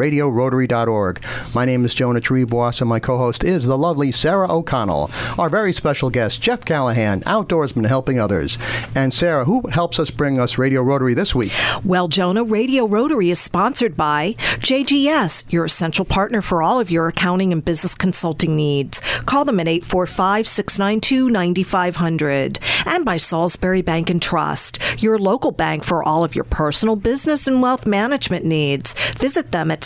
radiorotary.org. 0.67 1.23
My 1.55 1.65
name 1.65 1.85
is 1.85 1.95
Jonah 1.95 2.21
Triebwasser, 2.21 2.83
and 2.83 2.89
my 2.89 3.01
co 3.01 3.19
host 3.19 3.45
is 3.45 3.65
the 3.65 3.79
lovely 3.79 4.11
Sarah 4.11 4.51
O'Connell. 4.53 5.11
Our 5.39 5.49
very 5.49 5.73
special 5.73 6.11
guest, 6.11 6.41
Jeff 6.41 6.65
Callahan, 6.65 7.21
outdoorsman 7.23 7.87
helping 7.87 8.19
others. 8.19 8.59
And 8.95 9.13
Sarah, 9.13 9.45
who 9.45 9.67
helps 9.69 9.99
us 9.99 10.11
bring 10.11 10.41
us 10.41 10.59
Radio 10.59 10.83
Rotary 10.83 11.15
this 11.15 11.35
week? 11.35 11.53
Well, 11.85 12.09
Jonah, 12.09 12.45
Radio 12.45 12.87
Rotary 12.87 13.31
is 13.31 13.39
sponsored 13.39 13.97
by 13.97 14.35
JGS, 14.59 15.53
your 15.53 15.65
essential 15.65 16.05
partner 16.05 16.43
for 16.43 16.63
all 16.63 16.81
of 16.81 16.91
your 16.91 17.09
accounting 17.09 17.53
and 17.53 17.65
business 17.65 17.95
consulting 17.95 18.57
needs. 18.57 19.01
Call 19.27 19.45
them 19.45 19.61
at 19.61 19.69
845 19.69 20.49
692 20.49 21.31
9500. 21.31 22.59
And 22.87 23.05
by 23.05 23.17
Salisbury 23.17 23.83
Bank 23.83 24.11
and 24.11 24.21
Trust, 24.21 24.79
your 25.03 25.19
local 25.19 25.53
bank 25.53 25.85
for 25.85 26.03
all 26.03 26.25
of 26.25 26.35
your 26.35 26.45
personal, 26.45 26.97
business, 26.97 27.47
and 27.47 27.63
wealth 27.63 27.87
management 27.87 28.45
needs. 28.45 28.95
Visit 29.19 29.53
them 29.53 29.71
at 29.71 29.85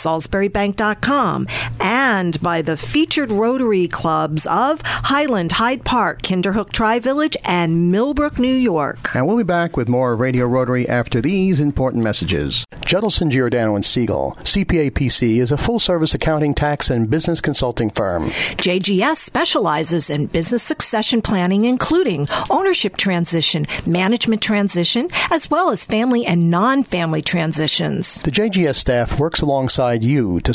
salisburybank.com. 0.73 1.47
And 1.81 2.41
by 2.43 2.63
the 2.63 2.77
featured 2.77 3.31
Rotary 3.31 3.89
clubs 3.89 4.47
of 4.47 4.81
Highland, 4.85 5.53
Hyde 5.53 5.85
Park, 5.85 6.23
Kinderhook 6.23 6.73
Tri 6.73 6.99
Village, 6.99 7.37
and 7.45 7.91
Millbrook, 7.91 8.39
New 8.39 8.55
York. 8.55 9.15
And 9.15 9.27
we'll 9.27 9.37
be 9.37 9.45
back 9.45 9.77
with 9.77 9.89
more 9.89 10.17
Radio 10.17 10.47
Rotary 10.47 10.89
after 10.89 11.21
these 11.21 11.61
important 11.61 12.05
messages. 12.05 12.65
Judelson 12.83 13.31
Giordano 13.31 13.75
and 13.75 13.85
Siegel, 13.85 14.37
CPA 14.43 14.91
PC, 14.93 15.37
is 15.41 15.53
a 15.53 15.59
full 15.59 15.79
service 15.79 16.15
accounting, 16.15 16.55
tax, 16.55 16.91
and 16.91 17.11
business 17.11 17.41
consulting 17.41 17.91
firm. 17.91 18.31
JGS 18.57 19.17
specializes 19.17 20.11
in 20.11 20.27
business 20.27 20.63
succession 20.63 21.21
planning, 21.21 21.65
including 21.65 22.27
ownership 22.51 22.97
transition, 22.97 23.67
management 23.87 24.43
transition, 24.43 25.09
as 25.31 25.51
well 25.51 25.71
as 25.71 25.85
family 25.85 26.25
and 26.25 26.51
non 26.51 26.83
family 26.83 27.23
transitions. 27.23 28.21
The 28.23 28.31
JGS 28.31 28.77
staff 28.77 29.21
works 29.21 29.43
alongside 29.43 30.03
you 30.03 30.41
to 30.41 30.55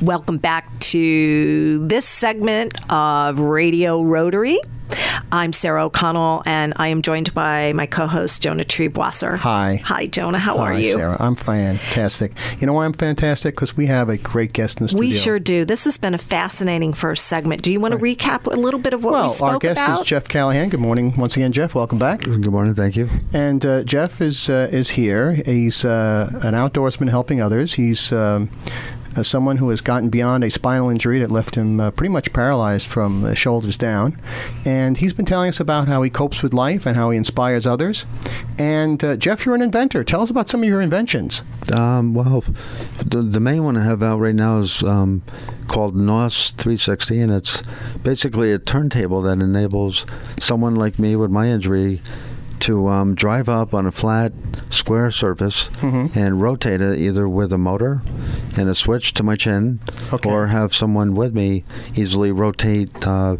Welcome 0.00 0.38
back 0.38 0.78
to 0.80 1.84
this 1.88 2.06
segment 2.06 2.72
of 2.90 3.40
Radio 3.40 4.00
Rotary. 4.02 4.60
I'm 5.32 5.52
Sarah 5.52 5.84
O'Connell, 5.84 6.42
and 6.46 6.72
I 6.76 6.88
am 6.88 7.02
joined 7.02 7.34
by 7.34 7.72
my 7.74 7.84
co-host 7.84 8.40
Jonah 8.40 8.62
Triebwasser. 8.64 9.36
Hi. 9.38 9.82
Hi, 9.84 10.06
Jonah. 10.06 10.38
How 10.38 10.56
are 10.58 10.72
Hi, 10.72 10.78
you? 10.78 10.92
Sarah. 10.92 11.16
I'm 11.20 11.34
fantastic. 11.34 12.32
You 12.60 12.66
know 12.68 12.72
why 12.74 12.84
I'm 12.84 12.92
fantastic? 12.92 13.54
Because 13.56 13.76
we 13.76 13.86
have 13.86 14.08
a 14.08 14.16
great 14.16 14.52
guest 14.52 14.78
in 14.78 14.84
the 14.84 14.88
studio. 14.90 15.00
We 15.00 15.12
sure 15.12 15.38
do. 15.40 15.64
This 15.64 15.84
has 15.84 15.98
been 15.98 16.14
a 16.14 16.18
fascinating 16.18 16.92
first 16.92 17.26
segment. 17.26 17.62
Do 17.62 17.72
you 17.72 17.80
want 17.80 17.92
to 17.92 17.98
recap 17.98 18.46
a 18.46 18.56
little 18.56 18.80
bit 18.80 18.94
of 18.94 19.02
what 19.04 19.10
we 19.12 19.18
Well, 19.18 19.30
spoke 19.30 19.52
our 19.54 19.58
guest 19.58 19.80
about? 19.80 20.00
is 20.02 20.06
Jeff 20.06 20.28
Callahan. 20.28 20.68
Good 20.68 20.80
morning, 20.80 21.14
once 21.16 21.36
again, 21.36 21.50
Jeff. 21.52 21.74
Welcome 21.74 21.98
back. 21.98 22.20
Good 22.20 22.46
morning. 22.46 22.74
Thank 22.74 22.96
you. 22.96 23.10
And 23.32 23.66
uh, 23.66 23.82
Jeff 23.82 24.20
is 24.22 24.48
uh, 24.48 24.68
is 24.72 24.90
here. 24.90 25.32
He's 25.32 25.84
uh, 25.84 26.30
an 26.44 26.54
outdoorsman 26.54 27.10
helping 27.10 27.42
others. 27.42 27.74
He's 27.74 28.10
um, 28.12 28.48
uh, 29.18 29.22
someone 29.24 29.56
who 29.56 29.70
has 29.70 29.80
gotten 29.80 30.08
beyond 30.08 30.44
a 30.44 30.50
spinal 30.50 30.90
injury 30.90 31.18
that 31.18 31.30
left 31.30 31.56
him 31.56 31.80
uh, 31.80 31.90
pretty 31.90 32.12
much 32.12 32.32
paralyzed 32.32 32.86
from 32.86 33.22
the 33.22 33.34
shoulders 33.34 33.76
down. 33.76 34.20
And 34.64 34.96
he's 34.96 35.12
been 35.12 35.26
telling 35.26 35.48
us 35.48 35.58
about 35.58 35.88
how 35.88 36.02
he 36.02 36.10
copes 36.10 36.42
with 36.42 36.54
life 36.54 36.86
and 36.86 36.96
how 36.96 37.10
he 37.10 37.16
inspires 37.16 37.66
others. 37.66 38.06
And 38.58 39.02
uh, 39.02 39.16
Jeff, 39.16 39.44
you're 39.44 39.54
an 39.54 39.62
inventor. 39.62 40.04
Tell 40.04 40.22
us 40.22 40.30
about 40.30 40.48
some 40.48 40.62
of 40.62 40.68
your 40.68 40.80
inventions. 40.80 41.42
Um, 41.72 42.14
well, 42.14 42.44
the, 43.04 43.22
the 43.22 43.40
main 43.40 43.64
one 43.64 43.76
I 43.76 43.84
have 43.84 44.02
out 44.02 44.18
right 44.20 44.34
now 44.34 44.58
is 44.58 44.82
um, 44.84 45.22
called 45.66 45.96
NOS 45.96 46.50
360, 46.50 47.20
and 47.20 47.32
it's 47.32 47.62
basically 48.02 48.52
a 48.52 48.58
turntable 48.58 49.20
that 49.22 49.40
enables 49.40 50.06
someone 50.38 50.76
like 50.76 50.98
me 50.98 51.16
with 51.16 51.30
my 51.30 51.48
injury 51.48 52.00
to 52.60 52.88
um, 52.88 53.14
drive 53.14 53.48
up 53.48 53.74
on 53.74 53.86
a 53.86 53.90
flat, 53.92 54.32
square 54.70 55.10
surface 55.10 55.68
Mm-hmm. 55.78 56.18
and 56.18 56.42
rotate 56.42 56.80
it 56.82 56.98
either 56.98 57.28
with 57.28 57.52
a 57.52 57.58
motor 57.58 58.02
and 58.56 58.68
a 58.68 58.74
switch 58.74 59.14
to 59.14 59.22
my 59.22 59.36
chin, 59.36 59.78
Okay. 60.12 60.28
or 60.28 60.48
have 60.48 60.74
someone 60.74 61.14
with 61.14 61.34
me 61.34 61.64
easily 61.94 62.32
rotate 62.32 62.90
uh, 63.06 63.36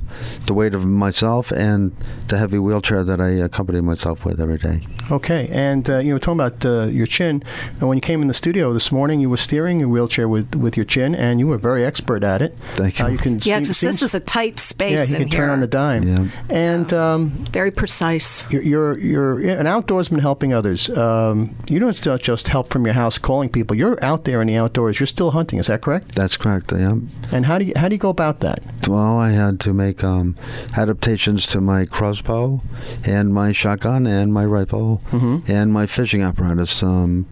the 0.46 0.54
weight 0.54 0.74
of 0.74 0.86
myself 0.86 1.50
and 1.52 1.92
the 2.28 2.38
heavy 2.38 2.58
wheelchair 2.58 3.02
that 3.04 3.20
I 3.20 3.30
accompany 3.30 3.80
myself 3.80 4.24
with 4.24 4.40
every 4.40 4.58
day. 4.58 4.82
Okay, 5.10 5.48
and 5.50 5.88
uh, 5.90 5.98
you 5.98 6.12
were 6.12 6.18
talking 6.20 6.40
about 6.40 6.64
uh, 6.64 6.84
your 6.86 7.06
chin. 7.06 7.42
And 7.80 7.88
when 7.88 7.96
you 7.96 8.02
came 8.02 8.22
in 8.22 8.28
the 8.28 8.34
studio 8.34 8.72
this 8.72 8.92
morning, 8.92 9.20
you 9.20 9.30
were 9.30 9.36
steering 9.38 9.80
your 9.80 9.88
wheelchair 9.88 10.28
with, 10.28 10.54
with 10.54 10.76
your 10.76 10.84
chin, 10.86 11.14
and 11.14 11.40
you 11.40 11.46
were 11.48 11.58
very 11.58 11.84
expert 11.84 12.22
at 12.22 12.40
it. 12.42 12.56
Thank 12.74 12.98
you. 12.98 13.06
Uh, 13.06 13.08
you 13.08 13.18
can 13.18 13.34
Yeah, 13.42 13.56
seem- 13.58 13.64
seems- 13.64 13.80
this 13.80 14.02
is 14.02 14.14
a 14.14 14.20
tight 14.20 14.52
yeah, 14.52 14.56
space 14.56 15.10
you 15.10 15.16
in 15.16 15.22
can 15.22 15.30
here. 15.32 15.40
turn 15.40 15.50
on 15.50 15.62
a 15.62 15.66
dime. 15.66 16.02
Yeah. 16.04 16.28
And 16.50 16.92
um, 16.92 17.30
Very 17.50 17.70
precise. 17.70 18.46
you're, 18.52 18.62
you're 18.62 18.98
you're 19.08 19.38
an 19.40 19.66
outdoorsman 19.66 20.20
helping 20.20 20.52
others. 20.52 20.88
Um, 20.90 21.54
you 21.68 21.78
don't 21.78 21.96
just- 21.96 22.22
just 22.24 22.48
help 22.48 22.68
from 22.68 22.84
your 22.84 22.94
house 22.94 23.18
calling 23.18 23.48
people. 23.48 23.76
You're 23.76 23.98
out 24.04 24.24
there 24.24 24.40
in 24.42 24.48
the 24.48 24.56
outdoors. 24.56 25.00
You're 25.00 25.06
still 25.06 25.30
hunting. 25.32 25.58
Is 25.58 25.66
that 25.68 25.80
correct? 25.80 26.14
That's 26.14 26.36
correct. 26.36 26.72
Yeah. 26.72 26.96
And 27.32 27.46
how 27.46 27.58
do 27.58 27.64
you 27.64 27.72
how 27.76 27.88
do 27.88 27.94
you 27.94 27.98
go 27.98 28.10
about 28.10 28.40
that? 28.40 28.60
Well, 28.86 29.18
I 29.18 29.30
had 29.30 29.60
to 29.60 29.72
make 29.72 30.04
um, 30.04 30.34
adaptations 30.76 31.46
to 31.48 31.60
my 31.60 31.84
crossbow 31.86 32.60
and 33.04 33.32
my 33.34 33.52
shotgun 33.52 34.06
and 34.06 34.32
my 34.32 34.44
rifle 34.44 35.00
Mhm. 35.10 35.48
and 35.48 35.72
my 35.72 35.86
fishing 35.86 36.22
apparatus 36.22 36.82
um, 36.82 37.26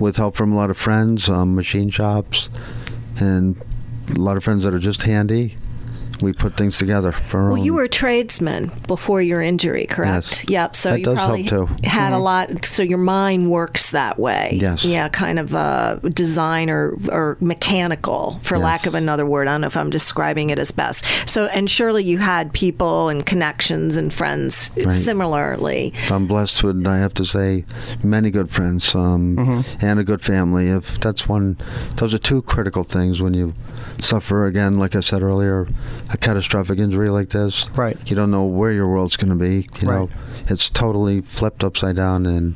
with 0.00 0.16
help 0.16 0.36
from 0.36 0.52
a 0.52 0.56
lot 0.56 0.70
of 0.70 0.76
friends, 0.76 1.28
um, 1.28 1.54
machine 1.54 1.90
shops, 1.90 2.48
and 3.18 3.56
a 4.14 4.18
lot 4.18 4.36
of 4.36 4.44
friends 4.44 4.62
that 4.64 4.74
are 4.74 4.78
just 4.78 5.02
handy. 5.04 5.56
We 6.22 6.32
put 6.32 6.56
things 6.56 6.78
together 6.78 7.12
for 7.12 7.40
our 7.40 7.48
Well, 7.52 7.64
you 7.64 7.74
were 7.74 7.84
a 7.84 7.88
tradesman 7.88 8.70
before 8.86 9.20
your 9.20 9.42
injury, 9.42 9.86
correct? 9.86 10.44
Yes. 10.48 10.50
Yep. 10.50 10.76
So 10.76 10.90
That 10.90 10.98
you 11.00 11.04
does 11.04 11.18
help, 11.18 11.28
probably 11.28 11.44
too. 11.44 11.68
had 11.82 12.12
a 12.12 12.18
lot. 12.18 12.64
So 12.64 12.82
your 12.82 12.98
mind 12.98 13.50
works 13.50 13.90
that 13.90 14.18
way. 14.18 14.56
Yes. 14.60 14.84
Yeah, 14.84 15.08
kind 15.08 15.38
of 15.38 15.54
uh, 15.54 15.96
design 16.14 16.70
or, 16.70 16.96
or 17.10 17.36
mechanical, 17.40 18.38
for 18.42 18.58
lack 18.58 18.86
of 18.86 18.94
another 18.94 19.26
word. 19.26 19.48
I 19.48 19.52
don't 19.52 19.62
know 19.62 19.66
if 19.66 19.76
I'm 19.76 19.90
describing 19.90 20.50
it 20.50 20.58
as 20.58 20.70
best. 20.70 21.04
So, 21.26 21.46
and 21.46 21.70
surely 21.70 22.04
you 22.04 22.18
had 22.18 22.52
people 22.52 23.08
and 23.08 23.26
connections 23.26 23.96
and 23.96 24.12
friends 24.12 24.70
Right. 24.76 24.92
similarly. 24.92 25.92
I'm 26.10 26.26
blessed 26.26 26.62
with, 26.62 26.86
I 26.86 26.98
have 26.98 27.14
to 27.14 27.24
say, 27.24 27.64
many 28.04 28.30
good 28.30 28.50
friends 28.50 28.94
um, 28.94 29.36
Mm-hmm. 29.36 29.84
and 29.86 29.98
a 29.98 30.04
good 30.04 30.20
family. 30.20 30.68
If 30.68 31.00
that's 31.00 31.26
one, 31.28 31.56
those 31.96 32.12
are 32.14 32.18
two 32.18 32.42
critical 32.42 32.84
things 32.84 33.20
when 33.22 33.34
you 33.34 33.54
suffer 34.00 34.46
again, 34.46 34.78
like 34.78 34.94
I 34.94 35.00
said 35.00 35.22
earlier, 35.22 35.66
a 36.12 36.16
catastrophic 36.18 36.78
injury 36.78 37.08
like 37.08 37.30
this. 37.30 37.68
Right. 37.70 37.96
You 38.06 38.14
don't 38.14 38.30
know 38.30 38.44
where 38.44 38.70
your 38.70 38.86
world's 38.86 39.16
going 39.16 39.30
to 39.30 39.34
be. 39.50 39.66
You 39.80 39.86
know, 39.88 40.00
Right. 40.04 40.10
it's 40.48 40.68
totally 40.68 41.22
flipped 41.22 41.64
upside 41.64 41.96
down, 41.96 42.26
and 42.26 42.54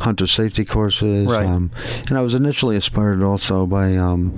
hunter 0.00 0.26
safety 0.26 0.64
courses. 0.64 1.26
Right. 1.28 1.46
Um, 1.46 1.70
and 2.08 2.18
I 2.18 2.20
was 2.20 2.34
initially 2.34 2.74
inspired 2.74 3.22
also 3.22 3.64
by, 3.64 3.96
um, 3.96 4.36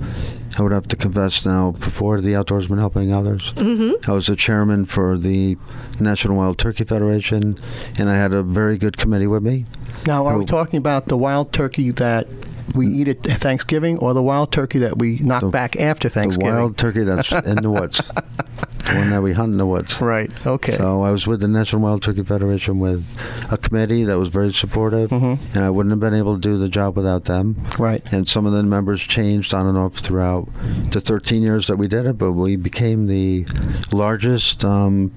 I 0.57 0.61
would 0.61 0.71
have 0.71 0.87
to 0.89 0.95
confess 0.95 1.45
now, 1.47 1.71
before 1.71 2.21
the 2.21 2.33
Outdoorsman 2.33 2.77
Helping 2.77 3.11
Others, 3.11 3.53
mm-hmm. 3.53 4.09
I 4.09 4.13
was 4.13 4.27
the 4.27 4.35
chairman 4.35 4.85
for 4.85 5.17
the 5.17 5.57
National 5.99 6.37
Wild 6.37 6.59
Turkey 6.59 6.83
Federation, 6.83 7.57
and 7.97 8.07
I 8.07 8.15
had 8.15 8.33
a 8.33 8.43
very 8.43 8.77
good 8.77 8.97
committee 8.97 9.25
with 9.27 9.41
me. 9.41 9.65
Now, 10.05 10.27
are 10.27 10.37
we 10.37 10.43
Oh. 10.43 10.47
talking 10.47 10.77
about 10.77 11.07
the 11.07 11.17
wild 11.17 11.51
turkey 11.51 11.89
that 11.91 12.27
we 12.75 12.87
eat 12.87 13.07
at 13.07 13.23
Thanksgiving, 13.23 13.97
or 13.97 14.13
the 14.13 14.21
wild 14.23 14.51
turkey 14.51 14.77
that 14.79 14.99
we 14.99 15.17
knock 15.19 15.41
The- 15.41 15.47
back 15.47 15.75
after 15.77 16.07
Thanksgiving? 16.07 16.53
The 16.53 16.59
wild 16.61 16.77
turkey 16.77 17.03
that's 17.03 17.31
in 17.31 17.55
the 17.63 17.71
woods, 17.71 17.97
the 17.97 18.23
one 18.95 19.09
that 19.09 19.21
we 19.21 19.33
hunt 19.33 19.51
in 19.51 19.57
the 19.57 19.65
woods. 19.65 19.99
Right. 20.01 20.31
Okay. 20.45 20.77
So 20.77 21.01
I 21.03 21.11
was 21.11 21.25
with 21.27 21.41
the 21.41 21.47
National 21.47 21.81
Wild 21.81 22.01
Turkey 22.03 22.23
Federation 22.23 22.79
with 22.79 23.05
a 23.51 23.57
committee 23.57 24.03
that 24.03 24.17
was 24.17 24.29
very 24.29 24.53
supportive, 24.53 25.09
Mhm. 25.09 25.39
and 25.55 25.63
I 25.65 25.69
wouldn't 25.69 25.91
have 25.91 25.99
been 25.99 26.13
able 26.13 26.35
to 26.35 26.41
do 26.41 26.57
the 26.57 26.69
job 26.69 26.95
without 26.95 27.25
them. 27.25 27.55
right. 27.79 28.01
And 28.11 28.27
some 28.27 28.45
of 28.45 28.53
the 28.53 28.63
members 28.63 29.01
changed 29.01 29.53
on 29.53 29.67
and 29.67 29.77
off 29.77 29.95
throughout 29.95 30.47
the 30.91 30.99
13 31.01 31.41
years 31.43 31.67
that 31.67 31.77
we 31.77 31.87
did 31.87 32.05
it, 32.05 32.17
but 32.17 32.33
we 32.33 32.55
became 32.55 33.07
the 33.07 33.45
largest 33.91 34.63
um, 34.63 35.11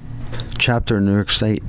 chapter 0.58 0.98
in 0.98 1.06
New 1.06 1.14
York 1.14 1.30
State. 1.30 1.62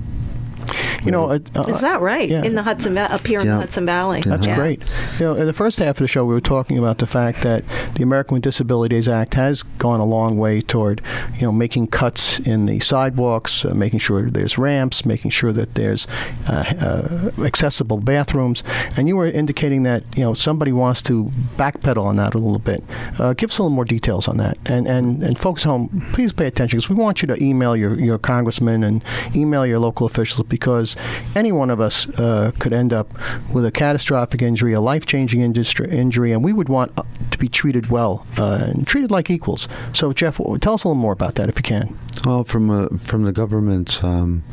You 1.03 1.11
know, 1.11 1.29
uh, 1.29 1.39
uh, 1.55 1.63
Is 1.63 1.81
that 1.81 2.01
right? 2.01 2.29
yeah. 2.29 2.43
In 2.43 2.55
the 2.55 2.63
Hudson, 2.63 2.93
Va- 2.93 3.11
up 3.13 3.25
here 3.25 3.39
in 3.39 3.47
the 3.47 3.55
Hudson 3.55 3.85
Valley. 3.85 4.21
That's 4.21 4.45
Yeah. 4.45 4.55
great. 4.55 4.81
You 5.19 5.25
know, 5.25 5.35
in 5.35 5.45
the 5.45 5.53
first 5.53 5.79
half 5.79 5.91
of 5.97 5.97
the 5.97 6.07
show, 6.07 6.25
we 6.25 6.33
were 6.33 6.41
talking 6.41 6.77
about 6.77 6.97
the 6.97 7.07
fact 7.07 7.41
that 7.43 7.63
the 7.95 8.03
American 8.03 8.35
with 8.35 8.43
Disabilities 8.43 9.07
Act 9.07 9.33
has 9.35 9.63
gone 9.63 9.99
a 9.99 10.05
long 10.05 10.37
way 10.37 10.61
toward, 10.61 11.01
you 11.35 11.43
know, 11.43 11.51
making 11.51 11.87
cuts 11.87 12.39
in 12.39 12.65
the 12.65 12.79
sidewalks, 12.79 13.63
uh, 13.65 13.73
making 13.73 13.99
sure 13.99 14.29
there's 14.29 14.57
ramps, 14.57 15.05
making 15.05 15.31
sure 15.31 15.51
that 15.51 15.75
there's 15.75 16.07
uh, 16.49 16.63
uh, 16.81 17.43
accessible 17.43 17.97
bathrooms. 17.97 18.63
And 18.95 19.07
you 19.07 19.15
were 19.15 19.27
indicating 19.27 19.83
that, 19.83 20.03
you 20.15 20.23
know, 20.23 20.33
somebody 20.33 20.71
wants 20.71 21.01
to 21.03 21.31
backpedal 21.57 22.03
on 22.05 22.15
that 22.17 22.33
a 22.33 22.37
little 22.37 22.59
bit. 22.59 22.83
Uh, 23.19 23.33
give 23.33 23.49
us 23.51 23.57
a 23.57 23.63
little 23.63 23.75
more 23.75 23.85
details 23.85 24.27
on 24.27 24.37
that. 24.37 24.57
And 24.65 24.87
and 24.87 25.21
and 25.23 25.37
folks 25.37 25.63
home, 25.63 26.05
please 26.13 26.31
pay 26.33 26.47
attention 26.47 26.77
because 26.77 26.89
we 26.89 26.95
want 26.95 27.21
you 27.21 27.27
to 27.27 27.43
email 27.43 27.75
your 27.75 27.99
your 27.99 28.17
congressman 28.17 28.83
and 28.83 29.03
email 29.35 29.65
your 29.65 29.79
local 29.79 30.05
officials 30.07 30.47
because 30.47 30.86
any 31.35 31.51
one 31.51 31.69
of 31.69 31.79
us 31.81 32.07
uh, 32.19 32.51
could 32.59 32.73
end 32.73 32.93
up 32.93 33.11
with 33.53 33.65
a 33.65 33.71
catastrophic 33.71 34.41
injury, 34.41 34.73
a 34.73 34.79
life 34.81 35.05
changing 35.05 35.41
injury, 35.41 36.31
and 36.31 36.43
we 36.43 36.53
would 36.53 36.69
want 36.69 36.91
uh, 36.97 37.03
to 37.31 37.37
be 37.37 37.47
treated 37.47 37.89
well 37.89 38.25
uh, 38.37 38.59
and 38.69 38.87
treated 38.87 39.11
like 39.11 39.29
equals. 39.29 39.67
So, 39.93 40.13
Jeff, 40.13 40.37
tell 40.61 40.73
us 40.75 40.83
a 40.83 40.87
little 40.87 40.95
more 40.95 41.13
about 41.13 41.35
that 41.35 41.49
if 41.49 41.57
you 41.57 41.63
can. 41.63 41.97
Well, 42.25 42.43
from 42.43 42.69
uh, 42.69 42.87
from 42.97 43.23
the 43.23 43.31
government 43.31 44.03
um, 44.03 44.43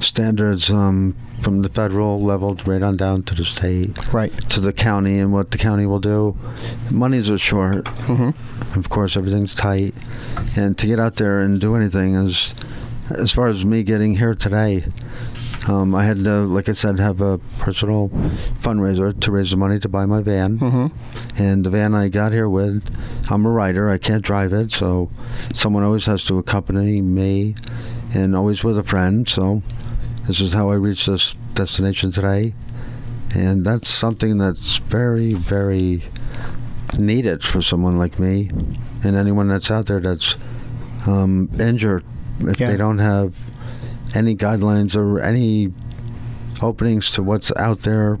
standards, 0.00 0.70
um, 0.70 1.14
from 1.40 1.62
the 1.62 1.68
federal 1.68 2.20
level 2.22 2.54
right 2.66 2.82
on 2.82 2.96
down 2.96 3.22
to 3.24 3.34
the 3.34 3.44
state, 3.44 4.12
Right. 4.12 4.32
to 4.50 4.60
the 4.60 4.72
county, 4.72 5.18
and 5.18 5.32
what 5.32 5.50
the 5.50 5.58
county 5.58 5.86
will 5.86 6.00
do. 6.00 6.36
Monies 6.90 7.30
are 7.30 7.38
short. 7.38 7.86
hmm 7.88 8.30
Of 8.78 8.88
course, 8.88 9.16
everything's 9.16 9.54
tight, 9.54 9.94
and 10.56 10.76
to 10.78 10.86
get 10.86 10.98
out 11.00 11.16
there 11.16 11.40
and 11.40 11.60
do 11.60 11.76
anything 11.76 12.14
is, 12.14 12.54
as 13.10 13.30
far 13.32 13.48
as 13.48 13.64
me 13.64 13.82
getting 13.82 14.16
here 14.16 14.34
today, 14.34 14.84
um, 15.68 15.94
I 15.94 16.04
had 16.04 16.22
to, 16.24 16.44
like 16.46 16.68
I 16.68 16.72
said, 16.72 16.98
have 16.98 17.20
a 17.20 17.38
personal 17.58 18.08
fundraiser 18.60 19.18
to 19.20 19.30
raise 19.32 19.50
the 19.50 19.56
money 19.56 19.78
to 19.80 19.88
buy 19.88 20.06
my 20.06 20.22
van. 20.22 20.58
hmm 20.58 20.86
And 21.36 21.64
the 21.64 21.70
van 21.70 21.94
I 21.94 22.08
got 22.08 22.32
here 22.32 22.48
with, 22.48 22.82
I'm 23.30 23.44
a 23.46 23.50
rider. 23.50 23.90
I 23.90 23.98
can't 23.98 24.22
drive 24.22 24.52
it, 24.52 24.70
so 24.72 25.10
someone 25.52 25.82
always 25.82 26.06
has 26.06 26.24
to 26.24 26.38
accompany 26.38 27.00
me, 27.00 27.54
and 28.14 28.36
always 28.36 28.62
with 28.64 28.78
a 28.78 28.84
friend. 28.84 29.28
So 29.28 29.62
this 30.26 30.40
is 30.40 30.52
how 30.52 30.70
I 30.70 30.74
reached 30.74 31.06
this 31.06 31.34
destination 31.54 32.12
today, 32.12 32.54
and 33.34 33.64
that's 33.64 33.88
something 33.88 34.38
that's 34.38 34.76
very, 34.78 35.34
very 35.34 36.02
needed 36.98 37.42
for 37.42 37.60
someone 37.62 37.98
like 37.98 38.18
me, 38.18 38.50
and 39.02 39.16
anyone 39.16 39.48
that's 39.48 39.70
out 39.70 39.86
there 39.86 40.00
that's 40.00 40.36
um, 41.06 41.50
injured. 41.60 42.04
If 42.40 42.60
Yeah. 42.60 42.70
they 42.70 42.76
don't 42.76 42.98
have 42.98 43.34
any 44.16 44.34
guidelines 44.34 44.96
or 44.96 45.20
any 45.20 45.72
openings 46.62 47.10
to 47.12 47.22
what's 47.22 47.54
out 47.56 47.80
there, 47.80 48.18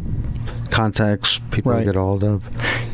contacts 0.70 1.40
people 1.50 1.72
Right. 1.72 1.84
get 1.86 1.96
a 1.96 2.00
hold 2.00 2.22
of. 2.22 2.42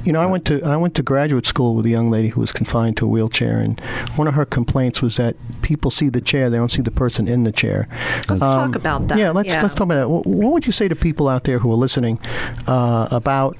You 0.05 0.13
know, 0.13 0.21
I 0.21 0.27
went 0.27 0.45
to 0.47 0.63
I 0.65 0.77
went 0.77 0.95
to 0.97 1.03
graduate 1.03 1.47
school 1.47 1.75
with 1.75 1.87
a 1.87 1.89
young 1.89 2.11
lady 2.11 2.29
who 2.29 2.41
was 2.41 2.53
confined 2.53 2.97
to 2.99 3.07
a 3.07 3.09
wheelchair, 3.09 3.59
and 3.59 3.81
one 4.17 4.29
of 4.29 4.35
her 4.35 4.45
complaints 4.45 5.03
was 5.03 5.17
that 5.17 5.35
people 5.63 5.91
see 5.91 6.09
the 6.09 6.21
chair, 6.21 6.49
they 6.51 6.57
don't 6.59 6.71
see 6.71 6.83
the 6.83 6.91
person 6.93 7.27
in 7.29 7.43
the 7.45 7.53
chair. 7.53 7.89
Let's 8.29 8.41
talk 8.41 8.75
about 8.77 9.09
that. 9.09 9.15
Um, 9.15 9.19
Yeah, 9.21 9.31
let's 9.31 9.51
let's 9.63 9.75
talk 9.75 9.87
about 9.87 9.95
that. 9.97 10.09
What, 10.11 10.27
what 10.27 10.53
would 10.53 10.67
you 10.67 10.73
say 10.73 10.87
to 10.89 10.97
people 10.97 11.29
out 11.29 11.45
there 11.45 11.59
who 11.59 11.71
are 11.73 11.77
listening 11.77 12.19
uh, 12.67 13.09
about? 13.11 13.57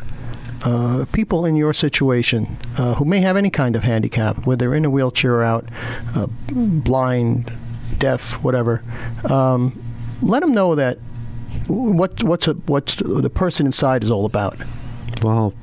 Uh, 0.65 1.05
people 1.11 1.45
in 1.45 1.57
your 1.57 1.73
situation 1.73 2.57
uh, 2.79 2.95
who 2.95 3.05
may 3.05 3.19
have 3.19 3.37
any 3.37 3.51
kind 3.51 3.75
of 3.75 3.83
handicap, 3.83 4.47
whether 4.47 4.73
in 4.73 4.85
a 4.85 4.91
wheelchair 4.91 5.35
or 5.35 5.43
out, 5.43 5.65
uh, 6.15 6.29
blind, 6.53 7.51
deaf, 7.99 8.33
whatever, 8.43 8.83
um, 9.31 9.83
let 10.23 10.41
them 10.41 10.53
know 10.55 10.75
that 10.75 10.99
what 11.69 12.23
what's 12.23 12.49
a, 12.49 12.55
what's 12.55 12.97
the 12.97 13.31
person 13.31 13.67
inside 13.67 14.03
is 14.05 14.11
all 14.11 14.25
about. 14.25 14.57
Well, 15.23 15.55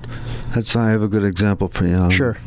that's 0.54 0.76
I 0.76 0.90
have 0.90 1.02
a 1.02 1.08
good 1.08 1.24
example 1.26 1.68
for 1.68 1.86
you. 1.86 1.96
Um, 1.96 2.10
Sure. 2.10 2.38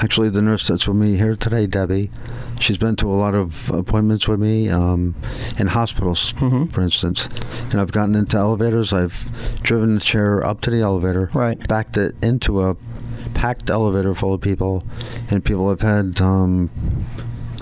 Actually, 0.00 0.30
the 0.30 0.42
nurse 0.42 0.66
that's 0.66 0.86
with 0.88 0.96
me 0.96 1.16
here 1.16 1.34
today, 1.36 1.66
Debbie, 1.66 2.10
she's 2.60 2.78
been 2.78 2.96
to 2.96 3.08
a 3.10 3.14
lot 3.14 3.34
of 3.34 3.70
appointments 3.70 4.26
with 4.28 4.40
me 4.40 4.68
um, 4.68 5.14
in 5.58 5.68
hospitals, 5.68 6.32
Mhm. 6.34 6.72
for 6.72 6.82
instance. 6.82 7.28
And 7.70 7.76
I've 7.80 7.92
gotten 7.92 8.14
into 8.14 8.36
elevators. 8.36 8.92
I've 8.92 9.28
driven 9.62 9.94
the 9.96 10.00
chair 10.00 10.44
up 10.44 10.60
to 10.62 10.70
the 10.70 10.80
elevator, 10.80 11.30
Right. 11.34 11.66
backed 11.68 11.96
it 11.96 12.14
into 12.22 12.62
a 12.62 12.76
packed 13.34 13.70
elevator 13.70 14.14
full 14.14 14.34
of 14.34 14.40
people, 14.40 14.84
and 15.30 15.44
people 15.44 15.68
have 15.68 15.80
had. 15.82 16.20
Um, 16.20 16.70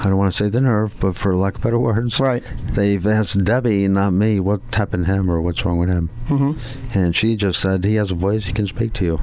I 0.01 0.05
don't 0.05 0.17
want 0.17 0.33
to 0.33 0.45
say 0.45 0.49
the 0.49 0.63
nerve, 0.63 0.95
but 0.99 1.15
for 1.15 1.37
lack 1.37 1.57
of 1.57 1.61
better 1.63 1.79
words, 1.79 2.19
Right. 2.19 2.43
they've 2.73 3.07
asked 3.07 3.45
Debbie, 3.45 3.87
not 3.87 4.13
me, 4.15 4.41
what 4.41 4.61
happened 4.73 5.05
to 5.07 5.13
him 5.13 5.31
or 5.31 5.43
what's 5.43 5.63
wrong 5.65 5.79
with 5.79 5.91
him. 5.91 6.09
hmm 6.27 6.53
And 6.95 7.15
she 7.15 7.37
just 7.37 7.61
said, 7.61 7.85
he 7.85 7.97
has 7.97 8.11
a 8.11 8.15
voice, 8.15 8.47
he 8.47 8.53
can 8.55 8.67
speak 8.67 8.95
to 8.95 9.05
you. 9.05 9.21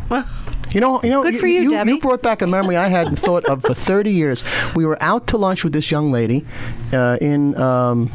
You 0.71 0.79
know, 0.81 1.01
you 1.03 1.09
know, 1.09 1.23
Good 1.23 1.39
for 1.39 1.47
you, 1.47 1.61
you, 1.63 1.69
Debbie. 1.71 1.97
brought 1.99 2.21
back 2.21 2.41
a 2.43 2.47
memory 2.47 2.77
I 2.77 2.89
hadn't 2.89 3.15
thought 3.15 3.45
of 3.45 3.63
for 3.63 3.73
30 3.73 4.11
years. 4.11 4.43
We 4.75 4.85
were 4.85 5.01
out 5.01 5.25
to 5.27 5.37
lunch 5.37 5.63
with 5.63 5.73
this 5.73 5.89
young 5.89 6.11
lady 6.11 6.45
uh, 6.93 7.17
in 7.21 7.57
um, 7.59 8.11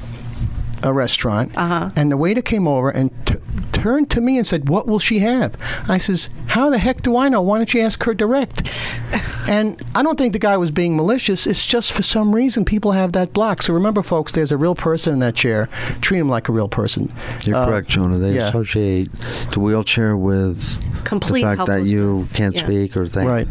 a 0.85 0.93
restaurant, 0.93 1.57
Uh-huh. 1.57 1.91
and 1.97 2.13
the 2.13 2.17
waiter 2.17 2.43
came 2.43 2.69
over 2.69 2.91
and 2.91 3.11
t- 3.27 3.37
turned 3.83 4.09
to 4.11 4.21
me 4.21 4.39
and 4.39 4.47
said, 4.47 4.69
"What 4.69 4.87
will 4.87 4.99
she 5.01 5.19
have?" 5.19 5.57
I 5.89 5.99
says, 5.99 6.29
"How 6.47 6.71
the 6.71 6.79
heck 6.79 7.03
do 7.03 7.17
I 7.17 7.29
know? 7.29 7.43
Why 7.43 7.59
don't 7.59 7.75
you 7.75 7.81
ask 7.81 8.03
her 8.05 8.15
direct?" 8.15 8.71
and 9.49 9.81
I 9.95 10.03
don't 10.05 10.17
think 10.17 10.33
the 10.33 10.39
guy 10.39 10.57
was 10.57 10.71
being 10.71 10.95
malicious. 10.97 11.47
It's 11.47 11.67
just 11.67 11.93
for 11.93 12.03
some 12.03 12.33
reason 12.35 12.65
people 12.65 12.93
have 12.93 13.13
that 13.13 13.33
block. 13.33 13.63
So 13.63 13.75
remember, 13.75 14.03
folks, 14.03 14.31
there's 14.33 14.53
a 14.53 14.57
real 14.57 14.75
person 14.77 15.13
in 15.15 15.19
that 15.19 15.35
chair. 15.35 15.69
Treat 16.01 16.21
him 16.21 16.29
like 16.29 16.49
a 16.49 16.53
real 16.53 16.69
person. 16.69 17.13
You're 17.45 17.57
Uh, 17.57 17.67
correct, 17.67 17.89
Jonah. 17.89 18.19
They 18.19 18.35
yeah. 18.35 18.49
associate 18.51 19.11
the 19.53 19.59
wheelchair 19.61 20.17
with 20.17 20.61
Complete 21.05 21.43
the 21.43 21.57
fact 21.57 21.67
that 21.67 21.87
you 21.87 22.23
can't 22.35 22.55
Yeah. 22.55 22.65
speak 22.65 22.97
or 22.97 23.07
think. 23.09 23.29
Right. 23.29 23.49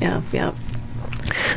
Yeah, 0.00 0.20
yeah. 0.32 0.52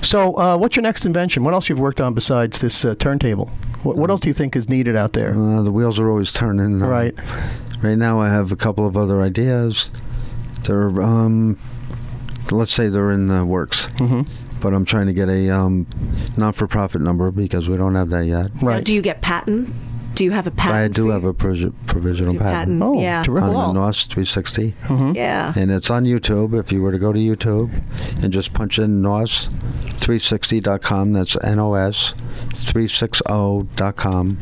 So, 0.02 0.38
uh, 0.38 0.58
what's 0.58 0.76
your 0.76 0.84
next 0.84 1.06
invention? 1.06 1.44
What 1.44 1.54
else 1.54 1.68
you've 1.70 1.80
worked 1.80 2.00
on 2.02 2.14
besides 2.14 2.60
this 2.60 2.86
uh, 2.86 2.96
turntable? 3.00 3.50
What, 3.84 3.98
what 3.98 4.10
else 4.10 4.22
do 4.22 4.30
you 4.30 4.34
think 4.34 4.56
is 4.56 4.70
needed 4.70 4.96
out 4.96 5.14
there? 5.14 5.36
Uh, 5.36 5.62
the 5.62 5.72
wheels 5.72 6.00
are 6.00 6.10
always 6.10 6.32
turning. 6.32 6.82
Uh, 6.82 6.88
Right. 6.88 7.16
Right 7.84 7.98
now, 7.98 8.20
I 8.22 8.30
have 8.30 8.52
a 8.52 8.56
couple 8.56 8.88
of 8.88 8.96
other 8.98 9.22
ideas. 9.22 9.90
They're, 10.64 11.02
um, 11.02 11.58
let's 12.50 12.72
say 12.72 12.88
they're 12.88 13.12
in 13.12 13.28
the 13.28 13.46
works, 13.46 13.86
hmm 13.98 14.22
but 14.62 14.74
I'm 14.74 14.86
trying 14.86 15.08
to 15.08 15.14
get 15.14 15.28
a 15.28 15.50
um, 15.50 15.86
non-for-profit 16.38 17.02
number 17.02 17.30
because 17.32 17.68
we 17.68 17.76
don't 17.76 17.96
have 17.96 18.10
that 18.12 18.26
yet. 18.26 18.56
Now, 18.62 18.68
Right. 18.70 18.86
do 18.86 18.94
you 18.96 19.02
get 19.02 19.22
patent? 19.22 19.70
Do 20.16 20.24
you 20.24 20.32
have 20.32 20.48
a 20.48 20.52
patent? 20.52 20.76
I 20.76 20.88
do 20.88 21.10
have 21.10 21.24
your- 21.24 21.32
a 21.32 21.34
provi- 21.34 21.74
provisional 21.86 22.36
your 22.36 22.42
patent. 22.44 22.82
Oh, 22.82 22.98
yeah. 22.98 23.24
terrific. 23.24 23.50
On 23.50 23.54
Cool. 23.56 23.74
the 23.74 23.80
NOS 23.82 24.06
360. 24.06 24.74
hmm 24.84 25.12
Yeah. 25.16 25.52
And 25.58 25.70
it's 25.70 25.90
on 25.90 26.06
YouTube. 26.06 26.58
If 26.58 26.72
you 26.72 26.82
were 26.82 26.94
to 26.94 26.98
go 26.98 27.12
to 27.12 27.20
YouTube 27.20 27.72
and 28.24 28.32
just 28.32 28.54
punch 28.54 28.80
in 28.80 29.02
NOS360.com, 29.02 31.12
that's 31.12 31.36
N-O-S 31.44 32.14
360.com, 32.54 34.38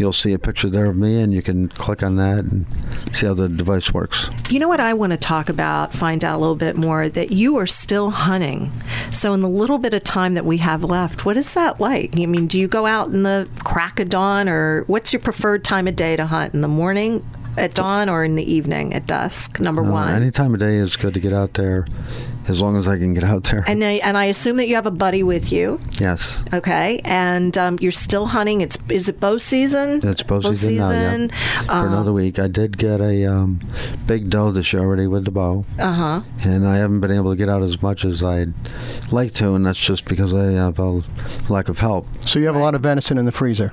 you'll 0.00 0.12
see 0.12 0.32
a 0.32 0.38
picture 0.38 0.68
there 0.70 0.86
of 0.86 0.96
me, 0.96 1.20
and 1.20 1.32
you 1.32 1.42
can 1.42 1.68
click 1.68 2.02
on 2.02 2.16
that 2.16 2.38
and 2.40 2.66
see 3.12 3.26
how 3.26 3.34
the 3.34 3.48
device 3.48 3.92
works. 3.92 4.28
You 4.48 4.58
know 4.58 4.68
what 4.68 4.80
I 4.80 4.92
want 4.94 5.12
to 5.12 5.16
talk 5.18 5.48
about, 5.48 5.92
find 5.92 6.24
out 6.24 6.36
a 6.36 6.40
little 6.40 6.56
bit 6.56 6.76
more 6.76 7.08
that 7.08 7.30
you 7.30 7.56
are 7.58 7.66
still 7.66 8.10
hunting. 8.10 8.72
So, 9.12 9.32
in 9.34 9.40
the 9.40 9.48
little 9.48 9.78
bit 9.78 9.94
of 9.94 10.02
time 10.02 10.34
that 10.34 10.44
we 10.44 10.56
have 10.58 10.82
left, 10.82 11.24
what 11.24 11.36
is 11.36 11.54
that 11.54 11.78
like? 11.80 12.18
I 12.18 12.26
mean, 12.26 12.46
do 12.46 12.58
you 12.58 12.66
go 12.66 12.86
out 12.86 13.08
in 13.08 13.22
the 13.22 13.48
crack 13.64 14.00
of 14.00 14.08
dawn, 14.08 14.48
or 14.48 14.82
what's 14.88 15.12
your 15.12 15.20
preferred 15.20 15.62
time 15.62 15.86
of 15.86 15.94
day 15.96 16.16
to 16.16 16.26
hunt? 16.26 16.54
In 16.54 16.62
the 16.62 16.68
morning 16.68 17.24
at 17.56 17.74
dawn 17.74 18.08
or 18.08 18.24
in 18.24 18.36
the 18.36 18.50
evening 18.50 18.94
at 18.94 19.06
dusk? 19.06 19.60
Number 19.60 19.82
Uh, 19.84 19.90
one. 19.90 20.08
any 20.08 20.30
time 20.30 20.54
of 20.54 20.60
day 20.60 20.76
is 20.76 20.96
good 20.96 21.14
to 21.14 21.20
get 21.20 21.32
out 21.32 21.54
there, 21.54 21.86
as 22.50 22.60
long 22.60 22.76
as 22.76 22.86
I 22.86 22.98
can 22.98 23.14
get 23.14 23.24
out 23.24 23.44
there. 23.44 23.64
and, 23.66 23.82
I, 23.82 23.92
and 24.02 24.18
I 24.18 24.26
assume 24.26 24.56
that 24.58 24.68
you 24.68 24.74
have 24.74 24.86
a 24.86 24.90
buddy 24.90 25.22
with 25.22 25.50
you. 25.52 25.80
yes. 25.98 26.42
Okay, 26.52 27.00
and 27.04 27.56
um, 27.56 27.78
you're 27.80 27.92
still 27.92 28.26
hunting. 28.26 28.60
It's 28.60 28.76
is 28.88 29.08
it 29.08 29.20
bow 29.20 29.38
season? 29.38 30.00
It's 30.02 30.22
bow 30.22 30.40
season 30.52 30.76
now, 30.76 30.90
yeah. 30.90 31.62
For 31.64 31.72
Uh, 31.72 31.86
another 31.86 32.12
week, 32.12 32.38
I 32.38 32.48
did 32.48 32.76
get 32.76 33.00
a 33.00 33.24
um, 33.26 33.60
big 34.06 34.28
doe 34.30 34.50
this 34.50 34.72
year 34.72 34.82
already 34.82 35.06
with 35.06 35.24
the 35.24 35.30
bow, 35.30 35.64
Uh 35.78 35.92
huh. 35.92 36.20
and 36.42 36.66
I 36.68 36.76
haven't 36.76 37.00
been 37.00 37.12
able 37.12 37.30
to 37.30 37.36
get 37.36 37.48
out 37.48 37.62
as 37.62 37.80
much 37.80 38.04
as 38.04 38.22
I'd 38.22 38.52
like 39.12 39.32
to, 39.34 39.54
and 39.54 39.64
that's 39.64 39.80
just 39.80 40.04
because 40.04 40.34
I 40.34 40.52
have 40.52 40.78
a 40.78 41.02
lack 41.48 41.68
of 41.68 41.78
help. 41.78 42.06
So 42.26 42.38
you 42.38 42.46
have 42.46 42.56
a 42.56 42.60
lot 42.60 42.74
of 42.74 42.82
venison 42.82 43.16
in 43.18 43.24
the 43.24 43.32
freezer. 43.32 43.72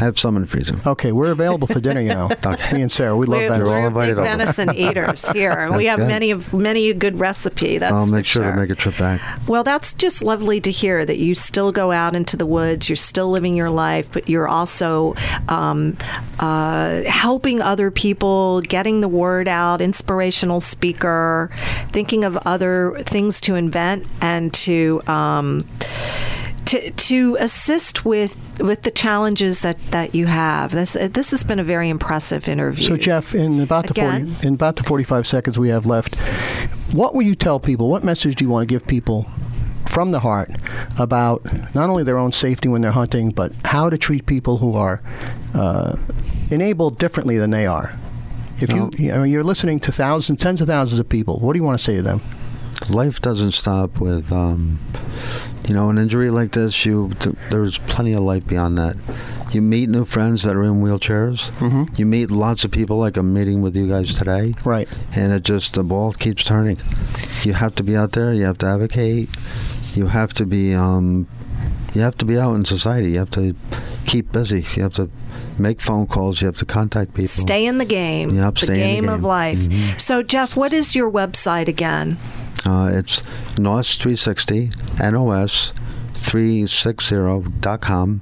I 0.00 0.04
have 0.04 0.18
some 0.18 0.34
in 0.36 0.42
the 0.42 0.48
freezer. 0.48 0.78
Okay, 0.86 1.12
we're 1.12 1.30
available 1.30 1.66
for 1.66 1.78
dinner. 1.80 2.00
You 2.00 2.08
know, 2.14 2.30
Okay. 2.46 2.72
me 2.72 2.82
and 2.82 2.90
Sarah, 2.90 3.14
we 3.16 3.26
love 3.26 3.40
We're, 3.40 3.48
venison. 3.50 3.74
all 3.74 3.80
we're 3.82 3.86
invited 3.88 4.16
big 4.16 4.24
venison 4.24 4.74
eaters 4.74 5.28
here, 5.30 5.52
and 5.52 5.76
we 5.76 5.84
have 5.86 5.98
good. 5.98 6.08
many 6.08 6.30
of 6.30 6.54
many 6.54 6.88
a 6.90 6.94
good 6.94 7.20
recipe. 7.20 7.76
That's 7.78 7.92
I'll 7.92 8.06
for 8.06 8.12
make 8.12 8.24
sure, 8.24 8.50
to 8.50 8.56
make 8.56 8.70
a 8.70 8.74
trip 8.74 8.96
back. 8.96 9.20
Well, 9.46 9.62
that's 9.62 9.92
just 9.92 10.22
lovely 10.22 10.60
to 10.62 10.70
hear 10.70 11.04
that 11.04 11.18
you 11.18 11.34
still 11.34 11.70
go 11.70 11.92
out 11.92 12.16
into 12.16 12.36
the 12.36 12.46
woods. 12.46 12.88
You're 12.88 12.96
still 12.96 13.30
living 13.30 13.54
your 13.56 13.70
life, 13.70 14.10
but 14.10 14.28
you're 14.28 14.48
also 14.48 15.14
um, 15.48 15.98
uh, 16.38 17.02
helping 17.02 17.60
other 17.60 17.90
people, 17.90 18.62
getting 18.62 19.02
the 19.02 19.08
word 19.08 19.48
out, 19.48 19.82
inspirational 19.82 20.60
speaker, 20.60 21.50
thinking 21.92 22.24
of 22.24 22.38
other 22.38 22.96
things 23.00 23.40
to 23.42 23.54
invent 23.54 24.06
and 24.22 24.54
to. 24.54 25.02
Um, 25.06 25.66
to, 26.66 26.90
to 26.90 27.36
assist 27.40 28.04
with 28.04 28.60
with 28.60 28.82
the 28.82 28.90
challenges 28.90 29.60
that, 29.60 29.78
that 29.90 30.14
you 30.14 30.26
have. 30.26 30.72
This 30.72 30.96
uh, 30.96 31.08
this 31.12 31.30
has 31.30 31.44
been 31.44 31.58
a 31.58 31.64
very 31.64 31.88
impressive 31.88 32.48
interview. 32.48 32.88
So 32.88 32.96
Jeff, 32.96 33.34
in 33.34 33.60
about 33.60 33.86
the 33.86 33.92
Again? 33.92 34.32
forty, 34.34 34.48
in 34.48 34.54
about 34.54 34.76
the 34.76 34.82
forty-five 34.82 35.26
seconds 35.26 35.58
we 35.58 35.68
have 35.68 35.86
left, 35.86 36.16
what 36.92 37.14
will 37.14 37.22
you 37.22 37.34
tell 37.34 37.60
people? 37.60 37.88
What 37.88 38.04
message 38.04 38.36
do 38.36 38.44
you 38.44 38.50
want 38.50 38.68
to 38.68 38.72
give 38.72 38.86
people 38.86 39.26
from 39.88 40.12
the 40.12 40.20
heart 40.20 40.50
about 40.98 41.42
not 41.74 41.90
only 41.90 42.04
their 42.04 42.18
own 42.18 42.32
safety 42.32 42.68
when 42.68 42.82
they're 42.82 42.92
hunting, 42.92 43.30
but 43.30 43.52
how 43.64 43.90
to 43.90 43.98
treat 43.98 44.26
people 44.26 44.58
who 44.58 44.74
are 44.74 45.02
uh, 45.54 45.96
enabled 46.50 46.98
differently 46.98 47.38
than 47.38 47.50
they 47.50 47.66
are? 47.66 47.98
If 48.60 48.70
you, 48.72 48.90
you 48.98 49.08
know, 49.08 49.22
you're 49.22 49.42
listening 49.42 49.80
to 49.80 49.90
thousands, 49.90 50.40
tens 50.42 50.60
of 50.60 50.68
thousands 50.68 50.98
of 50.98 51.08
people, 51.08 51.40
what 51.40 51.54
do 51.54 51.58
you 51.58 51.64
want 51.64 51.78
to 51.78 51.84
say 51.84 51.96
to 51.96 52.02
them? 52.02 52.20
Life 52.88 53.20
doesn't 53.20 53.52
stop 53.52 54.00
with, 54.00 54.32
um, 54.32 54.78
you 55.68 55.74
know, 55.74 55.90
an 55.90 55.98
injury 55.98 56.30
like 56.30 56.52
this. 56.52 56.86
You 56.86 57.10
th- 57.20 57.36
there's 57.50 57.78
plenty 57.78 58.12
of 58.14 58.22
life 58.22 58.46
beyond 58.46 58.78
that. 58.78 58.96
You 59.52 59.60
meet 59.62 59.88
new 59.88 60.04
friends 60.04 60.42
that 60.44 60.56
are 60.56 60.62
in 60.62 60.80
wheelchairs. 60.82 61.50
Mhm. 61.58 61.98
You 61.98 62.06
meet 62.06 62.30
lots 62.30 62.64
of 62.64 62.70
people, 62.70 62.98
like 62.98 63.16
I'm 63.16 63.34
meeting 63.34 63.60
with 63.62 63.76
you 63.76 63.86
guys 63.88 64.14
today. 64.14 64.54
Right. 64.64 64.88
and 65.14 65.32
it 65.32 65.42
just 65.42 65.74
the 65.74 65.82
ball 65.84 66.12
keeps 66.12 66.44
turning. 66.44 66.78
You 67.42 67.52
have 67.54 67.74
to 67.76 67.82
be 67.82 67.96
out 67.96 68.12
there. 68.12 68.32
You 68.32 68.44
have 68.44 68.58
to 68.58 68.66
advocate. 68.66 69.28
You 69.94 70.06
have 70.06 70.32
to 70.34 70.46
be. 70.46 70.72
Um, 70.74 71.26
you 71.94 72.00
have 72.02 72.16
to 72.18 72.24
be 72.24 72.38
out 72.38 72.54
in 72.54 72.64
society. 72.64 73.12
You 73.12 73.18
have 73.18 73.30
to 73.32 73.54
keep 74.06 74.30
busy. 74.32 74.64
You 74.76 74.84
have 74.84 74.94
to 74.94 75.10
make 75.58 75.80
phone 75.80 76.06
calls. 76.06 76.40
You 76.40 76.46
have 76.46 76.56
to 76.58 76.64
contact 76.64 77.14
people. 77.14 77.26
Stay 77.26 77.66
in 77.66 77.78
the 77.78 77.84
game. 77.84 78.30
Yep, 78.30 78.54
the 78.54 78.66
stay 78.66 78.72
in 78.74 78.78
the 78.78 78.86
game 79.02 79.08
of 79.08 79.20
game. 79.20 79.28
life. 79.28 79.58
Mhm. 79.58 80.00
So, 80.00 80.22
Jeff, 80.22 80.56
what 80.56 80.72
is 80.72 80.94
your 80.94 81.10
website 81.10 81.66
again? 81.66 82.16
Uh, 82.66 82.90
it's 82.92 83.22
NOS 83.58 83.96
360 83.96 84.70
NOS 84.98 85.72
360.com. 86.12 88.20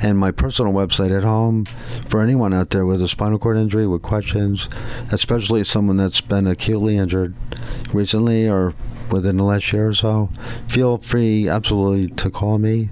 And 0.00 0.16
my 0.16 0.30
personal 0.30 0.72
website 0.72 1.16
at 1.16 1.24
home 1.24 1.64
for 2.06 2.22
anyone 2.22 2.54
out 2.54 2.70
there 2.70 2.86
with 2.86 3.02
a 3.02 3.08
spinal 3.08 3.38
cord 3.38 3.56
injury 3.56 3.86
with 3.86 4.02
questions, 4.02 4.68
especially 5.10 5.64
someone 5.64 5.96
that's 5.96 6.20
been 6.20 6.46
acutely 6.46 6.96
injured 6.96 7.34
recently 7.92 8.48
or 8.48 8.74
within 9.10 9.38
the 9.38 9.42
last 9.42 9.72
year 9.72 9.88
or 9.88 9.94
so, 9.94 10.30
feel 10.68 10.98
free 10.98 11.48
absolutely 11.48 12.08
to 12.14 12.30
call 12.30 12.58
me 12.58 12.90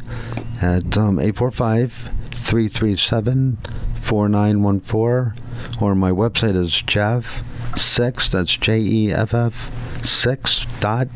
at 0.60 0.96
um, 0.96 1.20
845 1.20 2.10
337 2.32 3.58
4914 3.96 5.32
or 5.80 5.94
my 5.94 6.10
website 6.10 6.56
is 6.56 6.72
Jeff6, 6.72 8.30
that's 8.30 8.56
J 8.56 8.80
E 8.80 9.12
F 9.12 9.32
F 9.32 9.70
6 10.04 10.66
dot 10.80 11.08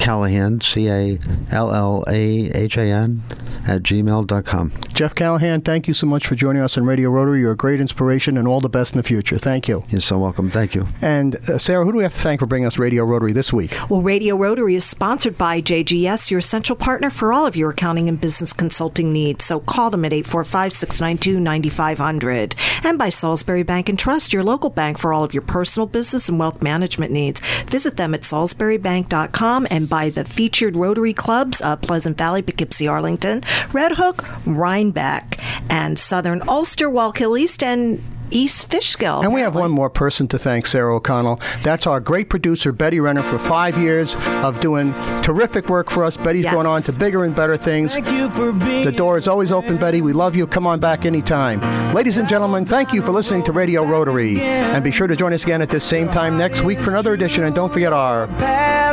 Callahan, 0.00 0.60
C 0.60 0.88
A 0.88 1.18
L 1.50 1.74
L 1.74 2.04
A 2.08 2.50
H 2.52 2.76
A 2.78 2.82
N, 2.82 3.22
at 3.66 3.82
gmail.com. 3.82 4.72
Jeff 4.94 5.14
Callahan, 5.14 5.60
thank 5.60 5.86
you 5.86 5.94
so 5.94 6.06
much 6.06 6.26
for 6.26 6.34
joining 6.34 6.62
us 6.62 6.76
on 6.78 6.84
Radio 6.84 7.10
Rotary. 7.10 7.40
You're 7.40 7.52
a 7.52 7.56
great 7.56 7.80
inspiration 7.80 8.36
and 8.38 8.48
all 8.48 8.60
the 8.60 8.68
best 8.68 8.94
in 8.94 8.96
the 8.96 9.02
future. 9.02 9.38
Thank 9.38 9.68
you. 9.68 9.84
You're 9.90 10.00
so 10.00 10.18
welcome. 10.18 10.50
Thank 10.50 10.74
you. 10.74 10.86
And 11.02 11.36
uh, 11.36 11.58
Sarah, 11.58 11.84
who 11.84 11.92
do 11.92 11.98
we 11.98 12.02
have 12.02 12.12
to 12.14 12.18
thank 12.18 12.40
for 12.40 12.46
bringing 12.46 12.66
us 12.66 12.78
Radio 12.78 13.04
Rotary 13.04 13.32
this 13.32 13.52
week? 13.52 13.76
Well, 13.90 14.02
Radio 14.02 14.36
Rotary 14.36 14.74
is 14.74 14.84
sponsored 14.84 15.36
by 15.36 15.60
JGS, 15.60 16.30
your 16.30 16.38
essential 16.40 16.76
partner 16.76 17.10
for 17.10 17.32
all 17.32 17.46
of 17.46 17.54
your 17.54 17.70
accounting 17.70 18.08
and 18.08 18.20
business 18.20 18.52
consulting 18.52 19.12
needs. 19.12 19.44
So 19.44 19.60
call 19.60 19.90
them 19.90 20.04
at 20.04 20.12
845 20.12 20.72
692 20.72 21.40
9500. 21.40 22.54
And 22.82 22.98
by 22.98 23.08
Salisbury 23.08 23.62
Bank 23.62 23.88
and 23.88 23.98
Trust, 23.98 24.32
your 24.32 24.42
local 24.42 24.70
bank 24.70 24.98
for 24.98 25.12
all 25.12 25.24
of 25.24 25.34
your 25.34 25.42
personal 25.42 25.86
business 25.86 26.28
and 26.28 26.38
wealth 26.38 26.62
management 26.62 27.12
needs. 27.12 27.40
Visit 27.66 27.96
them 27.96 28.14
at 28.14 28.22
salisburybank.com 28.22 29.66
and 29.70 29.88
by 29.88 30.10
the 30.10 30.24
featured 30.24 30.76
Rotary 30.76 31.12
clubs 31.12 31.60
uh, 31.62 31.76
Pleasant 31.76 32.16
Valley, 32.16 32.42
Poughkeepsie, 32.42 32.88
Arlington, 32.88 33.44
Red 33.72 33.92
Hook, 33.92 34.24
Rhinebeck, 34.46 35.40
and 35.68 35.98
Southern 35.98 36.42
Ulster, 36.48 36.88
Wallkill 36.88 37.38
East, 37.38 37.62
and 37.62 38.02
East 38.30 38.70
Fishkill. 38.70 39.20
And 39.22 39.32
we 39.32 39.40
have 39.40 39.54
one 39.54 39.70
more 39.70 39.90
person 39.90 40.28
to 40.28 40.38
thank, 40.38 40.66
Sarah 40.66 40.94
O'Connell. 40.96 41.40
That's 41.62 41.86
our 41.86 42.00
great 42.00 42.28
producer, 42.30 42.72
Betty 42.72 43.00
Renner, 43.00 43.22
for 43.22 43.38
five 43.38 43.76
years 43.78 44.16
of 44.44 44.60
doing 44.60 44.92
terrific 45.22 45.68
work 45.68 45.90
for 45.90 46.04
us. 46.04 46.16
Betty's 46.16 46.44
Yes. 46.44 46.54
going 46.54 46.66
on 46.66 46.82
to 46.82 46.92
bigger 46.92 47.24
and 47.24 47.34
better 47.34 47.56
things. 47.56 47.92
Thank 47.94 48.10
you 48.10 48.30
for 48.30 48.52
being 48.52 48.84
The 48.84 48.92
door 48.92 49.16
is 49.18 49.28
always 49.28 49.52
open, 49.52 49.76
Betty. 49.76 50.00
We 50.02 50.12
love 50.12 50.34
you. 50.36 50.46
Come 50.46 50.66
on 50.66 50.80
back 50.80 51.04
anytime. 51.04 51.60
Ladies 51.94 52.16
and 52.16 52.28
gentlemen, 52.28 52.64
thank 52.64 52.92
you 52.92 53.02
for 53.02 53.10
listening 53.10 53.42
to 53.44 53.52
Radio 53.52 53.84
Rotary. 53.84 54.40
And 54.40 54.82
be 54.84 54.90
sure 54.90 55.06
to 55.06 55.16
join 55.16 55.32
us 55.32 55.42
again 55.44 55.60
at 55.62 55.70
this 55.70 55.84
same 55.84 56.08
time 56.08 56.38
next 56.38 56.62
week 56.62 56.78
for 56.78 56.90
another 56.90 57.12
edition. 57.14 57.44
And 57.44 57.54
don't 57.54 57.72
forget 57.72 57.92
our 57.92 58.26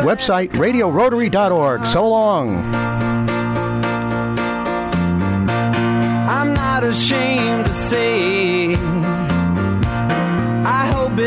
website, 0.04 0.52
radiorotary.org. 0.54 1.86
So 1.86 2.08
long. 2.08 2.58
I'm 6.30 6.54
not 6.54 6.84
ashamed 6.84 7.66
to 7.66 7.74
say. 7.74 8.47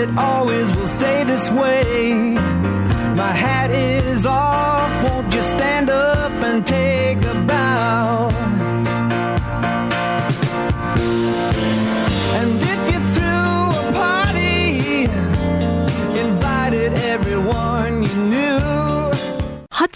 It 0.03 0.17
always 0.17 0.75
will 0.75 0.89
stay 0.89 1.25
this 1.25 1.51
way. 1.51 2.15
My 3.23 3.33
hat 3.33 3.71
is 3.71 4.25
off. 4.25 5.05
Won't 5.05 5.35
you 5.35 5.43
stand 5.43 5.91
up 5.91 6.33
and 6.43 6.67
take 6.67 7.19
a 7.19 7.35
bow? 7.47 8.60